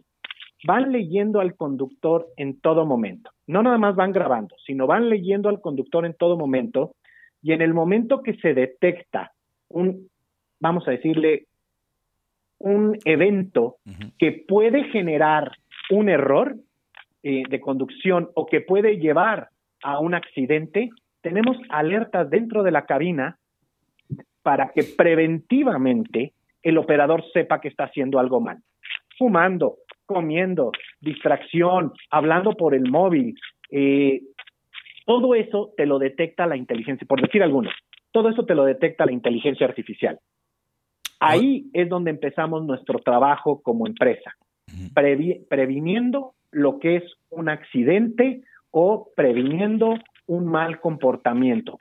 van 0.64 0.92
leyendo 0.92 1.40
al 1.40 1.56
conductor 1.56 2.28
en 2.38 2.60
todo 2.60 2.86
momento. 2.86 3.32
No 3.48 3.64
nada 3.64 3.78
más 3.78 3.96
van 3.96 4.12
grabando, 4.12 4.56
sino 4.66 4.88
van 4.88 5.10
leyendo 5.10 5.50
al 5.50 5.62
conductor 5.62 6.06
en 6.06 6.14
todo 6.14 6.38
momento 6.38 6.96
y 7.42 7.54
en 7.54 7.62
el 7.62 7.74
momento 7.74 8.22
que 8.22 8.36
se 8.36 8.54
detecta 8.54 9.32
un, 9.70 10.10
vamos 10.60 10.88
a 10.88 10.92
decirle, 10.92 11.46
un 12.60 12.98
evento 13.06 13.78
que 14.20 14.44
puede 14.48 14.84
generar 14.86 15.52
un 15.90 16.10
error 16.10 16.56
eh, 17.24 17.44
de 17.50 17.60
conducción 17.60 18.30
o 18.36 18.46
que 18.46 18.62
puede 18.62 18.98
llevar 18.98 19.50
a 19.84 20.00
un 20.00 20.14
accidente, 20.14 20.90
tenemos 21.22 21.58
alertas 21.70 22.30
dentro 22.30 22.62
de 22.62 22.72
la 22.72 22.86
cabina 22.86 23.38
para 24.44 24.72
que 24.72 24.84
preventivamente 24.84 26.34
el 26.62 26.78
operador 26.78 27.24
sepa 27.34 27.62
que 27.62 27.68
está 27.68 27.86
haciendo 27.86 28.20
algo 28.20 28.40
mal. 28.40 28.60
Fumando, 29.18 29.78
comiendo, 30.14 30.72
distracción, 31.00 31.94
hablando 32.10 32.52
por 32.54 32.76
el 32.76 32.90
móvil, 32.90 33.36
eh, 33.70 34.22
todo 35.06 35.36
eso 35.36 35.74
te 35.78 35.86
lo 35.86 36.00
detecta 36.00 36.46
la 36.46 36.58
inteligencia, 36.58 37.08
por 37.08 37.22
decir 37.22 37.44
algunos, 37.44 37.74
todo 38.12 38.30
eso 38.30 38.46
te 38.46 38.56
lo 38.56 38.66
detecta 38.66 39.06
la 39.06 39.12
inteligencia 39.12 39.66
artificial. 39.66 40.20
Ahí 41.20 41.70
es 41.74 41.88
donde 41.88 42.12
empezamos 42.12 42.66
nuestro 42.66 43.00
trabajo 43.00 43.62
como 43.62 43.86
empresa, 43.88 44.36
previniendo 44.94 46.34
lo 46.52 46.80
que 46.80 46.98
es 46.98 47.04
un 47.30 47.50
accidente 47.50 48.42
o 48.72 49.10
previniendo 49.16 49.96
un 50.28 50.48
mal 50.48 50.80
comportamiento 50.80 51.78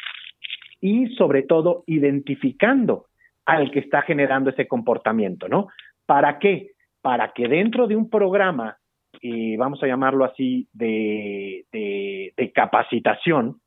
y 0.81 1.15
sobre 1.15 1.43
todo 1.43 1.85
identificando 1.87 3.07
al 3.47 3.71
que 3.71 3.81
está 3.81 4.03
generando 4.03 4.51
ese 4.51 4.69
comportamiento, 4.69 5.49
¿no? 5.49 5.69
¿Para 6.07 6.39
qué? 6.39 6.73
Para 7.03 7.33
que 7.33 7.49
dentro 7.49 7.87
de 7.87 7.97
un 7.97 8.11
programa 8.11 8.77
y 9.21 9.57
vamos 9.57 9.83
a 9.83 9.87
llamarlo 9.87 10.25
así, 10.25 10.69
de, 10.73 11.65
de, 11.73 12.53
capacitación, 12.55 13.61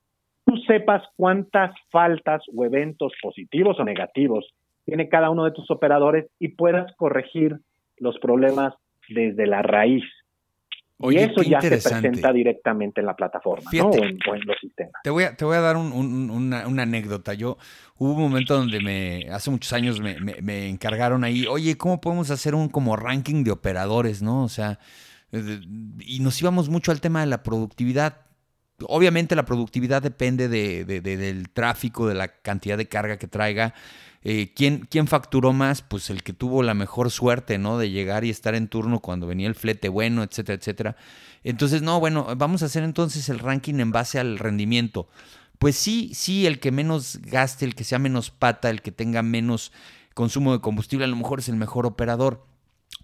tú 0.46 0.58
sepas 0.68 1.04
cuántas 1.16 1.74
faltas 1.92 2.42
o 2.56 2.66
eventos 2.66 3.14
positivos 3.22 3.80
o 3.80 3.84
negativos 3.84 4.54
tiene 4.86 5.10
cada 5.10 5.30
uno 5.30 5.46
de 5.46 5.52
tus 5.52 5.70
operadores 5.72 6.30
y 6.40 6.50
puedas 6.50 6.94
corregir 6.98 7.58
los 7.98 8.18
problemas 8.20 8.74
desde 9.10 9.48
la 9.48 9.62
raíz. 9.62 10.04
Y 11.12 11.18
eso 11.18 11.42
ya 11.42 11.62
se 11.62 11.70
presenta 11.70 12.32
directamente 12.32 13.02
en 13.02 13.08
la 13.08 13.16
plataforma 13.16 13.70
¿no? 13.74 13.90
o, 13.90 13.96
en, 13.96 14.20
los 14.46 14.58
sistemas. 14.60 14.94
Te 15.04 15.10
voy 15.10 15.24
a, 15.24 15.36
te 15.36 15.46
voy 15.46 15.58
a 15.58 15.62
dar 15.62 15.78
una, 15.78 16.68
una, 16.68 16.84
anécdota. 16.84 17.34
Yo 17.34 17.58
hubo 17.98 18.14
un 18.14 18.22
momento 18.22 18.56
donde 18.56 18.80
me, 18.80 19.28
hace 19.32 19.50
muchos 19.52 19.74
años 19.74 20.00
me, 20.00 20.20
me, 20.20 20.42
me, 20.42 20.70
encargaron 20.70 21.24
ahí, 21.24 21.46
oye, 21.48 21.78
¿cómo 21.78 22.00
podemos 22.00 22.32
hacer 22.32 22.56
un 22.56 22.70
como 22.70 22.96
ranking 22.96 23.44
de 23.44 23.52
operadores? 23.52 24.22
¿no? 24.22 24.44
O 24.44 24.50
sea, 24.50 24.80
y 26.00 26.20
nos 26.20 26.40
íbamos 26.42 26.70
mucho 26.70 26.92
al 26.92 27.02
tema 27.02 27.22
de 27.22 27.28
la 27.28 27.44
productividad. 27.44 28.22
Obviamente 28.88 29.36
la 29.36 29.46
productividad 29.46 30.02
depende 30.02 30.48
de, 30.48 30.86
del 30.86 31.50
tráfico, 31.50 32.08
de 32.08 32.16
la 32.16 32.28
cantidad 32.28 32.78
de 32.78 32.88
carga 32.88 33.18
que 33.18 33.28
traiga. 33.28 33.74
Eh, 34.24 34.54
¿quién, 34.56 34.88
¿quién, 34.90 35.08
facturó 35.08 35.52
más? 35.52 35.82
Pues 35.82 36.10
el 36.10 36.24
que 36.24 36.34
tuvo 36.34 36.64
la 36.64 36.74
mejor 36.74 37.12
suerte, 37.12 37.58
¿no? 37.58 37.78
De 37.78 37.90
llegar 37.90 38.24
y 38.24 38.30
estar 38.30 38.56
en 38.56 38.68
turno 38.68 39.00
cuando 39.00 39.28
venía 39.28 39.48
el 39.48 39.56
flete 39.56 39.90
bueno, 39.90 40.24
etcétera, 40.24 40.58
etcétera. 40.58 40.96
Entonces, 41.44 41.82
no, 41.82 42.00
bueno, 42.00 42.28
vamos 42.38 42.64
a 42.64 42.68
hacer 42.68 42.84
entonces 42.84 43.28
el 43.30 43.40
ranking 43.40 43.76
en 43.76 43.92
base 43.92 44.20
al 44.20 44.40
rendimiento. 44.40 45.10
Pues 45.60 45.76
sí, 45.76 46.12
sí, 46.14 46.46
el 46.46 46.60
que 46.60 46.72
menos 46.72 47.20
gaste, 47.22 47.66
el 47.66 47.76
que 47.76 47.84
sea 47.84 48.00
menos 48.00 48.32
pata, 48.32 48.70
el 48.70 48.82
que 48.82 48.92
tenga 48.92 49.22
menos 49.24 49.72
consumo 50.14 50.54
de 50.54 50.62
combustible, 50.62 51.06
a 51.06 51.10
lo 51.10 51.16
mejor 51.16 51.40
es 51.40 51.50
el 51.50 51.56
mejor 51.56 51.86
operador. 51.86 52.46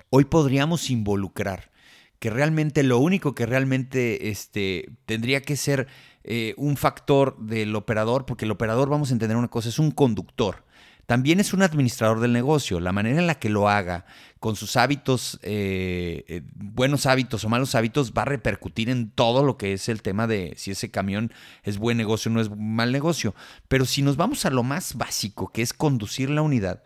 Hoy 0.10 0.26
podríamos 0.26 0.90
involucrar 0.90 1.72
que 2.20 2.30
realmente 2.30 2.84
lo 2.84 3.00
único 3.00 3.34
que 3.34 3.46
realmente 3.46 4.30
este, 4.30 4.90
tendría 5.06 5.42
que 5.42 5.56
ser 5.56 5.88
eh, 6.24 6.54
un 6.58 6.76
factor 6.78 7.38
del 7.40 7.76
operador, 7.76 8.26
porque 8.26 8.46
el 8.46 8.52
operador, 8.52 8.90
vamos 8.90 9.10
a 9.10 9.14
entender 9.14 9.38
una 9.38 9.48
cosa, 9.48 9.70
es 9.70 9.80
un 9.80 9.92
conductor. 9.92 10.66
También 11.10 11.40
es 11.40 11.54
un 11.54 11.64
administrador 11.64 12.20
del 12.20 12.34
negocio. 12.34 12.80
La 12.80 12.92
manera 12.92 13.18
en 13.18 13.26
la 13.26 13.40
que 13.40 13.50
lo 13.50 13.68
haga, 13.68 14.06
con 14.40 14.56
sus 14.56 14.78
hábitos, 14.78 15.40
eh, 15.42 16.24
eh, 16.28 16.44
buenos 16.54 17.08
hábitos 17.08 17.44
o 17.44 17.50
malos 17.50 17.74
hábitos, 17.74 18.14
va 18.16 18.22
a 18.22 18.26
repercutir 18.26 18.92
en 18.92 19.10
todo 19.10 19.44
lo 19.44 19.58
que 19.58 19.74
es 19.74 19.90
el 19.90 20.04
tema 20.04 20.28
de 20.28 20.54
si 20.56 20.70
ese 20.70 20.92
camión 20.92 21.34
es 21.64 21.80
buen 21.80 21.98
negocio 21.98 22.30
o 22.30 22.36
no 22.36 22.42
es 22.42 22.52
mal 22.56 22.92
negocio. 22.92 23.34
Pero 23.68 23.86
si 23.86 24.04
nos 24.04 24.18
vamos 24.18 24.46
a 24.46 24.52
lo 24.52 24.62
más 24.62 24.98
básico, 24.98 25.52
que 25.52 25.64
es 25.64 25.74
conducir 25.74 26.30
la 26.30 26.44
unidad, 26.44 26.84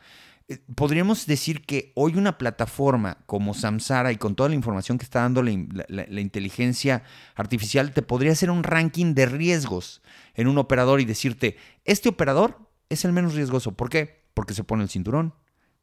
eh, 0.48 0.60
podríamos 0.74 1.26
decir 1.26 1.66
que 1.66 1.92
hoy 1.94 2.16
una 2.16 2.38
plataforma 2.38 3.18
como 3.26 3.54
Samsara 3.54 4.14
y 4.14 4.16
con 4.16 4.36
toda 4.36 4.48
la 4.48 4.56
información 4.56 4.98
que 4.98 5.04
está 5.04 5.20
dando 5.20 5.44
la, 5.44 6.22
inteligencia 6.22 7.04
artificial 7.36 7.92
te 7.92 8.02
podría 8.02 8.32
hacer 8.32 8.52
un 8.52 8.64
ranking 8.64 9.16
de 9.16 9.26
riesgos 9.26 10.02
en 10.34 10.48
un 10.48 10.60
operador 10.60 11.02
y 11.02 11.06
decirte, 11.06 11.58
este 11.84 12.08
operador 12.08 12.73
es 12.94 13.06
el 13.06 13.14
menos 13.14 13.36
riesgoso. 13.36 13.76
¿Por 13.76 13.90
qué? 13.90 14.24
Porque 14.34 14.54
se 14.54 14.64
pone 14.64 14.84
el 14.84 14.90
cinturón, 14.90 15.34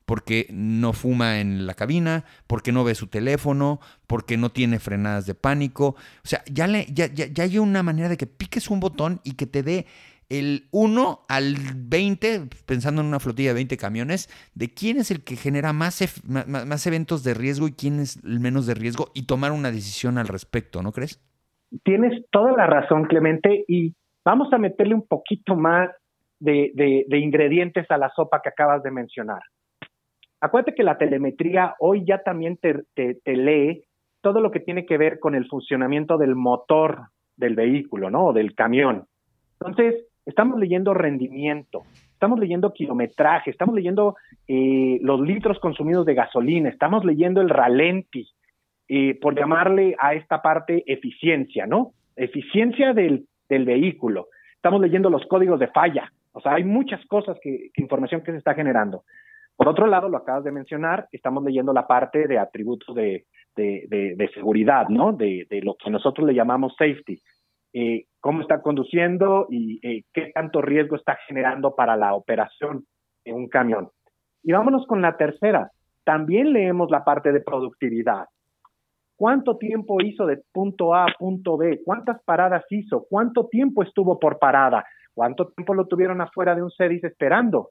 porque 0.04 0.46
no 0.50 0.92
fuma 0.92 1.40
en 1.40 1.66
la 1.66 1.74
cabina, 1.74 2.24
porque 2.46 2.72
no 2.72 2.84
ve 2.84 2.94
su 2.94 3.08
teléfono, 3.08 3.80
porque 4.06 4.36
no 4.36 4.50
tiene 4.50 4.78
frenadas 4.78 5.26
de 5.26 5.34
pánico. 5.34 5.96
O 6.24 6.28
sea, 6.28 6.42
ya, 6.50 6.66
le, 6.66 6.86
ya, 6.92 7.06
ya, 7.06 7.26
ya 7.26 7.44
hay 7.44 7.58
una 7.58 7.82
manera 7.82 8.08
de 8.08 8.16
que 8.16 8.26
piques 8.26 8.70
un 8.70 8.80
botón 8.80 9.20
y 9.24 9.32
que 9.32 9.46
te 9.46 9.62
dé 9.62 9.86
el 10.30 10.68
1 10.70 11.20
al 11.28 11.56
20, 11.74 12.42
pensando 12.64 13.02
en 13.02 13.08
una 13.08 13.18
flotilla 13.18 13.50
de 13.50 13.54
20 13.54 13.76
camiones, 13.76 14.28
de 14.54 14.72
quién 14.72 14.98
es 14.98 15.10
el 15.10 15.24
que 15.24 15.36
genera 15.36 15.72
más, 15.72 16.22
más, 16.24 16.86
eventos 16.86 17.24
de 17.24 17.34
riesgo 17.34 17.66
y 17.66 17.72
quién 17.72 17.98
es 17.98 18.22
el 18.24 18.38
menos 18.40 18.66
de 18.66 18.74
riesgo 18.74 19.10
y 19.12 19.26
tomar 19.26 19.52
una 19.52 19.72
decisión 19.72 20.18
al 20.18 20.28
respecto, 20.28 20.82
¿no 20.82 20.92
crees? 20.92 21.20
Tienes 21.84 22.24
toda 22.30 22.52
la 22.52 22.66
razón, 22.66 23.04
Clemente, 23.04 23.64
y 23.68 23.94
vamos 24.24 24.52
a 24.52 24.58
meterle 24.58 24.94
un 24.94 25.06
poquito 25.06 25.56
más 25.56 25.90
de, 26.40 27.06
ingredientes 27.10 27.90
a 27.90 27.98
la 27.98 28.10
sopa 28.10 28.42
que 28.42 28.48
acabas 28.48 28.82
de 28.82 28.90
mencionar. 28.90 29.40
Acuérdate 30.40 30.74
que 30.74 30.82
la 30.82 30.98
telemetría 30.98 31.74
hoy 31.78 32.04
ya 32.04 32.22
también 32.22 32.58
te, 32.58 32.82
lee 33.24 33.84
todo 34.20 34.40
lo 34.40 34.50
que 34.50 34.60
tiene 34.60 34.86
que 34.86 34.98
ver 34.98 35.20
con 35.20 35.34
el 35.34 35.46
funcionamiento 35.46 36.18
del 36.18 36.34
motor 36.34 37.08
del 37.36 37.54
vehículo, 37.54 38.10
¿no? 38.10 38.26
O 38.26 38.32
del 38.32 38.54
camión. 38.54 39.06
Entonces, 39.60 40.06
estamos 40.26 40.58
leyendo 40.58 40.94
rendimiento, 40.94 41.82
estamos 42.12 42.38
leyendo 42.38 42.72
kilometraje, 42.72 43.50
estamos 43.50 43.74
leyendo 43.74 44.16
eh, 44.48 44.98
los 45.02 45.20
litros 45.20 45.58
consumidos 45.60 46.06
de 46.06 46.14
gasolina, 46.14 46.68
estamos 46.68 47.04
leyendo 47.04 47.40
el 47.40 47.48
ralenti, 47.50 48.26
eh, 48.92 49.16
por 49.20 49.38
llamarle 49.38 49.94
a 50.00 50.14
esta 50.14 50.42
parte 50.42 50.82
eficiencia, 50.84 51.64
¿no? 51.64 51.92
Eficiencia 52.16 52.92
del, 52.92 53.24
vehículo. 53.48 54.26
Estamos 54.56 54.80
leyendo 54.80 55.10
los 55.10 55.24
códigos 55.26 55.60
de 55.60 55.68
falla. 55.68 56.12
O 56.32 56.40
sea, 56.40 56.54
hay 56.54 56.64
muchas 56.64 57.04
cosas 57.06 57.38
que, 57.42 57.70
información 57.76 58.22
que 58.22 58.32
se 58.32 58.38
está 58.38 58.54
generando. 58.54 59.04
Por 59.56 59.68
otro 59.68 59.86
lado, 59.86 60.08
lo 60.08 60.16
acabas 60.16 60.44
de 60.44 60.52
mencionar, 60.52 61.08
estamos 61.12 61.44
leyendo 61.44 61.72
la 61.72 61.86
parte 61.86 62.26
de 62.26 62.38
atributos 62.38 62.94
de, 62.94 63.26
de, 63.56 64.14
de 64.16 64.30
seguridad, 64.32 64.88
¿no? 64.88 65.12
De, 65.12 65.46
lo 65.62 65.74
que 65.74 65.90
nosotros 65.90 66.26
le 66.26 66.34
llamamos 66.34 66.74
safety. 66.78 67.20
Eh, 67.72 68.06
cómo 68.20 68.40
está 68.42 68.62
conduciendo 68.62 69.46
y 69.48 69.78
eh, 69.86 70.04
qué 70.12 70.32
tanto 70.34 70.60
riesgo 70.60 70.96
está 70.96 71.18
generando 71.28 71.74
para 71.76 71.96
la 71.96 72.14
operación 72.14 72.84
en 73.24 73.36
un 73.36 73.48
camión. 73.48 73.90
Y 74.42 74.52
vámonos 74.52 74.86
con 74.86 75.02
la 75.02 75.16
tercera. 75.16 75.70
También 76.04 76.52
leemos 76.52 76.90
la 76.90 77.04
parte 77.04 77.32
de 77.32 77.40
productividad. 77.40 78.24
¿Cuánto 79.20 79.58
tiempo 79.58 79.98
hizo 80.02 80.24
de 80.24 80.38
punto 80.50 80.94
A 80.94 81.04
a 81.04 81.14
punto 81.18 81.58
B? 81.58 81.82
¿Cuántas 81.84 82.22
paradas 82.22 82.64
hizo? 82.70 83.04
¿Cuánto 83.06 83.48
tiempo 83.48 83.82
estuvo 83.82 84.18
por 84.18 84.38
parada? 84.38 84.82
¿Cuánto 85.12 85.48
tiempo 85.48 85.74
lo 85.74 85.86
tuvieron 85.86 86.22
afuera 86.22 86.54
de 86.54 86.62
un 86.62 86.70
CEDIS 86.70 87.04
esperando 87.04 87.68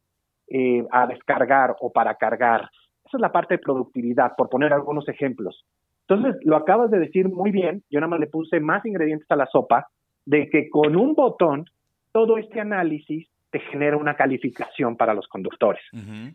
eh, 0.48 0.86
a 0.92 1.08
descargar 1.08 1.76
o 1.80 1.92
para 1.92 2.14
cargar? 2.14 2.70
Esa 3.04 3.18
es 3.18 3.20
la 3.20 3.32
parte 3.32 3.56
de 3.56 3.64
productividad, 3.64 4.34
por 4.38 4.48
poner 4.48 4.74
algunos 4.74 5.10
ejemplos. 5.10 5.66
Entonces, 6.08 6.40
lo 6.46 6.56
acabas 6.56 6.92
de 6.92 7.00
decir 7.00 7.28
muy 7.28 7.50
bien, 7.50 7.82
yo 7.90 8.00
nada 8.00 8.12
más 8.12 8.20
le 8.20 8.28
puse 8.28 8.60
más 8.60 8.86
ingredientes 8.86 9.26
a 9.32 9.36
la 9.36 9.48
sopa, 9.48 9.88
de 10.28 10.52
que 10.52 10.70
con 10.70 10.96
un 10.96 11.16
botón 11.16 11.66
todo 12.12 12.38
este 12.38 12.60
análisis 12.60 13.28
te 13.50 13.60
genera 13.72 13.98
una 13.98 14.14
calificación 14.14 14.96
para 14.98 15.16
los 15.16 15.28
conductores. 15.28 15.82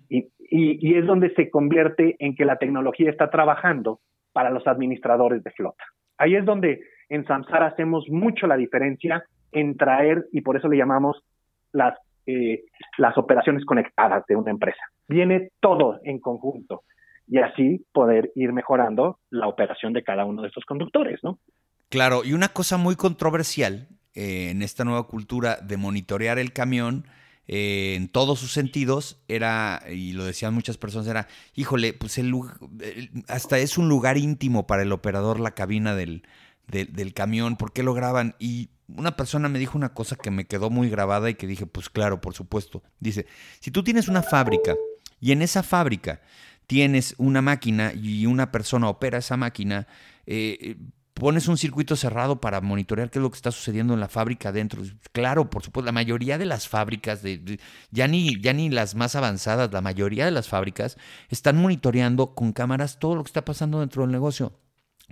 y, 0.08 0.26
y, 0.40 0.98
es 0.98 1.06
donde 1.06 1.32
se 1.34 1.50
convierte 1.50 2.16
en 2.18 2.34
que 2.34 2.44
la 2.44 2.56
tecnología 2.56 3.10
está 3.10 3.30
trabajando 3.30 4.00
para 4.34 4.50
los 4.50 4.66
administradores 4.66 5.42
de 5.42 5.50
flota. 5.52 5.84
Ahí 6.18 6.34
es 6.34 6.44
donde 6.44 6.80
en 7.08 7.24
Samsara 7.24 7.68
hacemos 7.68 8.04
mucho 8.10 8.46
la 8.46 8.56
diferencia 8.56 9.24
en 9.52 9.76
traer, 9.76 10.26
y 10.32 10.40
por 10.40 10.56
eso 10.56 10.68
le 10.68 10.76
llamamos 10.76 11.22
las, 11.72 11.96
eh, 12.26 12.64
las 12.98 13.16
operaciones 13.16 13.64
conectadas 13.64 14.24
de 14.26 14.36
una 14.36 14.50
empresa. 14.50 14.82
Viene 15.08 15.50
todo 15.60 16.00
en 16.02 16.18
conjunto 16.18 16.82
y 17.28 17.38
así 17.38 17.86
poder 17.92 18.32
ir 18.34 18.52
mejorando 18.52 19.18
la 19.30 19.46
operación 19.46 19.92
de 19.92 20.02
cada 20.02 20.24
uno 20.24 20.42
de 20.42 20.48
estos 20.48 20.64
conductores, 20.64 21.20
¿no? 21.22 21.38
Claro, 21.88 22.24
y 22.24 22.32
una 22.32 22.48
cosa 22.48 22.76
muy 22.76 22.96
controversial 22.96 23.86
eh, 24.14 24.50
en 24.50 24.62
esta 24.62 24.84
nueva 24.84 25.06
cultura 25.06 25.56
de 25.62 25.76
monitorear 25.76 26.38
el 26.38 26.52
camión 26.52 27.04
eh, 27.46 27.94
en 27.96 28.08
todos 28.08 28.38
sus 28.38 28.52
sentidos 28.52 29.18
era, 29.28 29.82
y 29.90 30.12
lo 30.12 30.24
decían 30.24 30.54
muchas 30.54 30.78
personas, 30.78 31.06
era, 31.06 31.28
híjole, 31.54 31.92
pues 31.92 32.18
el, 32.18 32.34
hasta 33.28 33.58
es 33.58 33.78
un 33.78 33.88
lugar 33.88 34.16
íntimo 34.16 34.66
para 34.66 34.82
el 34.82 34.92
operador 34.92 35.40
la 35.40 35.52
cabina 35.52 35.94
del, 35.94 36.22
del 36.66 37.12
camión, 37.12 37.56
¿por 37.56 37.72
qué 37.72 37.82
lo 37.82 37.94
graban? 37.94 38.34
Y 38.38 38.70
una 38.88 39.16
persona 39.16 39.48
me 39.48 39.58
dijo 39.58 39.76
una 39.76 39.94
cosa 39.94 40.16
que 40.16 40.30
me 40.30 40.46
quedó 40.46 40.70
muy 40.70 40.88
grabada 40.88 41.30
y 41.30 41.34
que 41.34 41.46
dije, 41.46 41.66
pues 41.66 41.88
claro, 41.88 42.20
por 42.20 42.34
supuesto. 42.34 42.82
Dice, 43.00 43.26
si 43.60 43.70
tú 43.70 43.82
tienes 43.82 44.08
una 44.08 44.22
fábrica 44.22 44.74
y 45.20 45.32
en 45.32 45.42
esa 45.42 45.62
fábrica 45.62 46.20
tienes 46.66 47.14
una 47.18 47.42
máquina 47.42 47.92
y 47.94 48.26
una 48.26 48.50
persona 48.50 48.88
opera 48.88 49.18
esa 49.18 49.36
máquina, 49.36 49.86
eh, 50.26 50.76
pones 51.14 51.46
un 51.46 51.56
circuito 51.56 51.96
cerrado 51.96 52.40
para 52.40 52.60
monitorear 52.60 53.10
qué 53.10 53.18
es 53.18 53.22
lo 53.22 53.30
que 53.30 53.36
está 53.36 53.52
sucediendo 53.52 53.94
en 53.94 54.00
la 54.00 54.08
fábrica 54.08 54.50
adentro. 54.50 54.82
Claro, 55.12 55.48
por 55.48 55.62
supuesto, 55.62 55.86
la 55.86 55.92
mayoría 55.92 56.38
de 56.38 56.44
las 56.44 56.68
fábricas, 56.68 57.22
ya, 57.90 58.08
ni, 58.08 58.40
ya 58.40 58.52
ni 58.52 58.68
las 58.68 58.94
más 58.94 59.14
avanzadas, 59.14 59.72
la 59.72 59.80
mayoría 59.80 60.24
de 60.24 60.32
las 60.32 60.48
fábricas 60.48 60.98
están 61.30 61.56
monitoreando 61.56 62.34
con 62.34 62.52
cámaras 62.52 62.98
todo 62.98 63.14
lo 63.14 63.22
que 63.22 63.28
está 63.28 63.44
pasando 63.44 63.80
dentro 63.80 64.02
del 64.02 64.10
negocio. 64.10 64.58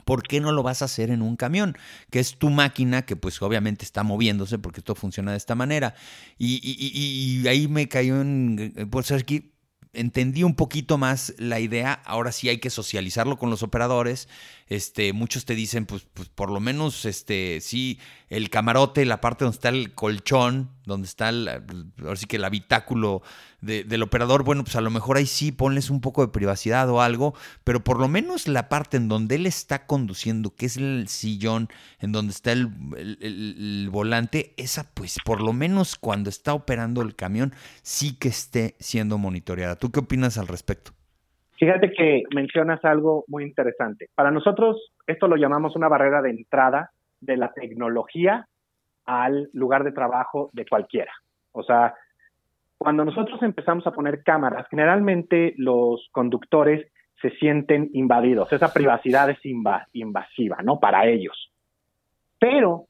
¿Por 0.04 0.22
qué 0.22 0.40
no 0.40 0.52
lo 0.52 0.62
vas 0.62 0.82
a 0.82 0.86
hacer 0.86 1.10
en 1.10 1.22
un 1.22 1.36
camión? 1.36 1.76
Que 2.10 2.18
es 2.18 2.36
tu 2.36 2.50
máquina 2.50 3.02
que 3.02 3.14
pues 3.14 3.40
obviamente 3.42 3.84
está 3.84 4.02
moviéndose 4.02 4.58
porque 4.58 4.80
esto 4.80 4.94
funciona 4.94 5.32
de 5.32 5.36
esta 5.36 5.54
manera. 5.54 5.94
Y, 6.38 7.46
ahí 7.46 7.68
me 7.68 7.88
cayó 7.88 8.20
en... 8.20 8.88
Pues 8.90 9.12
aquí 9.12 9.52
entendí 9.92 10.42
un 10.42 10.54
poquito 10.54 10.98
más 10.98 11.34
la 11.38 11.60
idea. 11.60 11.92
Ahora 12.04 12.32
sí 12.32 12.48
hay 12.48 12.58
que 12.58 12.70
socializarlo 12.70 13.36
con 13.36 13.50
los 13.50 13.62
operadores. 13.62 14.28
Este, 14.72 15.12
muchos 15.12 15.44
te 15.44 15.54
dicen, 15.54 15.84
pues, 15.84 16.06
pues 16.14 16.30
por 16.30 16.50
lo 16.50 16.58
menos, 16.58 17.04
este, 17.04 17.60
sí, 17.60 17.98
el 18.30 18.48
camarote, 18.48 19.04
la 19.04 19.20
parte 19.20 19.44
donde 19.44 19.56
está 19.56 19.68
el 19.68 19.92
colchón, 19.92 20.70
donde 20.86 21.06
está 21.06 21.28
el, 21.28 21.46
ahora 22.00 22.16
sí 22.16 22.24
que 22.24 22.36
el 22.36 22.44
habitáculo 22.44 23.20
del 23.60 24.02
operador, 24.02 24.44
bueno, 24.44 24.64
pues 24.64 24.74
a 24.74 24.80
lo 24.80 24.88
mejor 24.88 25.18
ahí 25.18 25.26
sí 25.26 25.52
ponles 25.52 25.90
un 25.90 26.00
poco 26.00 26.22
de 26.22 26.32
privacidad 26.32 26.88
o 26.88 27.02
algo, 27.02 27.34
pero 27.64 27.84
por 27.84 28.00
lo 28.00 28.08
menos 28.08 28.48
la 28.48 28.70
parte 28.70 28.96
en 28.96 29.08
donde 29.08 29.34
él 29.34 29.44
está 29.44 29.86
conduciendo, 29.86 30.56
que 30.56 30.64
es 30.64 30.78
el 30.78 31.06
sillón, 31.06 31.68
en 32.00 32.12
donde 32.12 32.32
está 32.32 32.52
el, 32.52 32.70
el 33.20 33.90
volante, 33.92 34.54
esa 34.56 34.90
pues 34.94 35.18
por 35.22 35.42
lo 35.42 35.52
menos 35.52 35.96
cuando 35.96 36.30
está 36.30 36.54
operando 36.54 37.02
el 37.02 37.14
camión, 37.14 37.54
sí 37.82 38.14
que 38.14 38.28
esté 38.28 38.74
siendo 38.80 39.18
monitoreada. 39.18 39.76
¿Tú 39.76 39.92
qué 39.92 40.00
opinas 40.00 40.38
al 40.38 40.48
respecto? 40.48 40.94
Fíjate 41.62 41.92
que 41.92 42.24
mencionas 42.34 42.84
algo 42.84 43.24
muy 43.28 43.44
interesante. 43.44 44.08
Para 44.16 44.32
nosotros 44.32 44.92
esto 45.06 45.28
lo 45.28 45.36
llamamos 45.36 45.76
una 45.76 45.86
barrera 45.86 46.20
de 46.20 46.30
entrada 46.30 46.90
de 47.20 47.36
la 47.36 47.52
tecnología 47.52 48.48
al 49.06 49.48
lugar 49.52 49.84
de 49.84 49.92
trabajo 49.92 50.50
de 50.54 50.66
cualquiera. 50.66 51.12
O 51.52 51.62
sea, 51.62 51.94
cuando 52.78 53.04
nosotros 53.04 53.40
empezamos 53.44 53.86
a 53.86 53.92
poner 53.92 54.24
cámaras, 54.24 54.66
generalmente 54.70 55.54
los 55.56 56.08
conductores 56.10 56.90
se 57.20 57.30
sienten 57.36 57.90
invadidos. 57.92 58.52
Esa 58.52 58.72
privacidad 58.72 59.30
es 59.30 59.38
invasiva, 59.92 60.56
¿no? 60.64 60.80
Para 60.80 61.06
ellos. 61.06 61.52
Pero, 62.40 62.86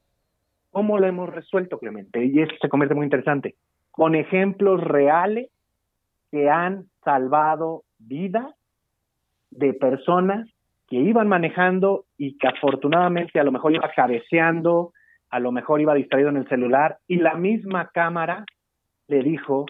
¿cómo 0.71 0.97
lo 0.97 1.05
hemos 1.05 1.29
resuelto, 1.29 1.77
Clemente? 1.77 2.25
Y 2.25 2.41
eso 2.41 2.55
se 2.59 2.69
convierte 2.69 2.95
muy 2.95 3.05
interesante. 3.05 3.53
Con 3.91 4.15
ejemplos 4.15 4.81
reales 4.81 5.51
que 6.31 6.49
han 6.49 6.85
salvado 7.03 7.83
vidas 7.99 8.55
de 9.57 9.73
personas 9.73 10.49
que 10.87 10.97
iban 10.97 11.27
manejando 11.27 12.05
y 12.17 12.37
que 12.37 12.47
afortunadamente 12.47 13.39
a 13.39 13.43
lo 13.43 13.51
mejor 13.51 13.73
iba 13.73 13.89
cabeceando, 13.95 14.91
a 15.29 15.39
lo 15.39 15.51
mejor 15.51 15.81
iba 15.81 15.95
distraído 15.95 16.29
en 16.29 16.37
el 16.37 16.47
celular 16.47 16.97
y 17.07 17.17
la 17.17 17.35
misma 17.35 17.89
cámara 17.93 18.45
le 19.07 19.23
dijo 19.23 19.65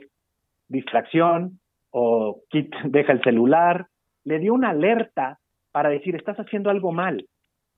distracción 0.67 1.59
o 1.91 2.41
kit 2.49 2.73
deja 2.85 3.13
el 3.13 3.21
celular, 3.21 3.87
le 4.25 4.39
dio 4.39 4.53
una 4.53 4.71
alerta 4.71 5.39
para 5.71 5.89
decir 5.89 6.15
estás 6.15 6.37
haciendo 6.37 6.69
algo 6.69 6.91
mal. 6.91 7.25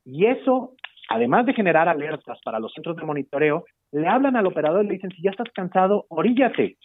Y 0.04 0.26
eso, 0.26 0.74
además 1.10 1.46
de 1.46 1.54
generar 1.54 1.90
alertas 1.90 2.40
para 2.44 2.60
los 2.60 2.74
centros 2.74 2.96
de 2.96 3.04
monitoreo, 3.04 3.66
le 3.92 4.08
hablan 4.08 4.36
al 4.36 4.48
operador 4.48 4.84
y 4.84 4.88
le 4.88 4.94
dicen 4.96 5.12
si 5.12 5.22
ya 5.22 5.32
estás 5.32 5.50
cansado, 5.54 6.06
oríllate, 6.10 6.78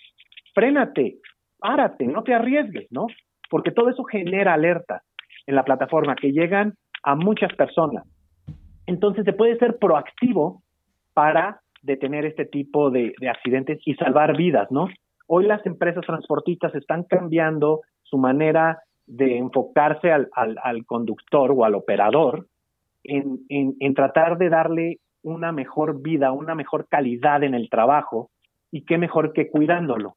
frénate, 0.54 1.18
párate, 1.58 2.06
no 2.06 2.22
te 2.22 2.34
arriesgues, 2.34 2.86
¿no? 2.90 3.06
Porque 3.48 3.72
todo 3.72 3.90
eso 3.90 4.04
genera 4.04 4.54
alertas 4.54 5.02
en 5.46 5.54
la 5.54 5.64
plataforma 5.64 6.14
que 6.16 6.32
llegan 6.32 6.74
a 7.02 7.14
muchas 7.14 7.52
personas. 7.54 8.04
Entonces 8.86 9.24
se 9.24 9.32
puede 9.32 9.56
ser 9.58 9.78
proactivo 9.78 10.62
para 11.14 11.60
detener 11.82 12.24
este 12.24 12.44
tipo 12.44 12.90
de, 12.90 13.12
accidentes 13.28 13.78
y 13.84 13.94
salvar 13.94 14.36
vidas, 14.36 14.70
¿no? 14.70 14.88
Hoy 15.26 15.46
las 15.46 15.64
empresas 15.64 16.04
transportistas 16.04 16.74
están 16.74 17.04
cambiando 17.04 17.80
su 18.02 18.18
manera 18.18 18.78
de 19.06 19.38
enfocarse 19.38 20.12
al, 20.12 20.28
al, 20.34 20.84
conductor 20.86 21.52
o 21.52 21.64
al 21.64 21.74
operador 21.74 22.46
en, 23.04 23.40
en, 23.48 23.94
tratar 23.94 24.38
de 24.38 24.48
darle 24.48 24.98
una 25.22 25.52
mejor 25.52 26.02
vida, 26.02 26.32
una 26.32 26.54
mejor 26.54 26.86
calidad 26.88 27.42
en 27.42 27.54
el 27.54 27.68
trabajo 27.70 28.30
y 28.70 28.84
qué 28.84 28.98
mejor 28.98 29.32
que 29.32 29.50
cuidándolo. 29.50 30.16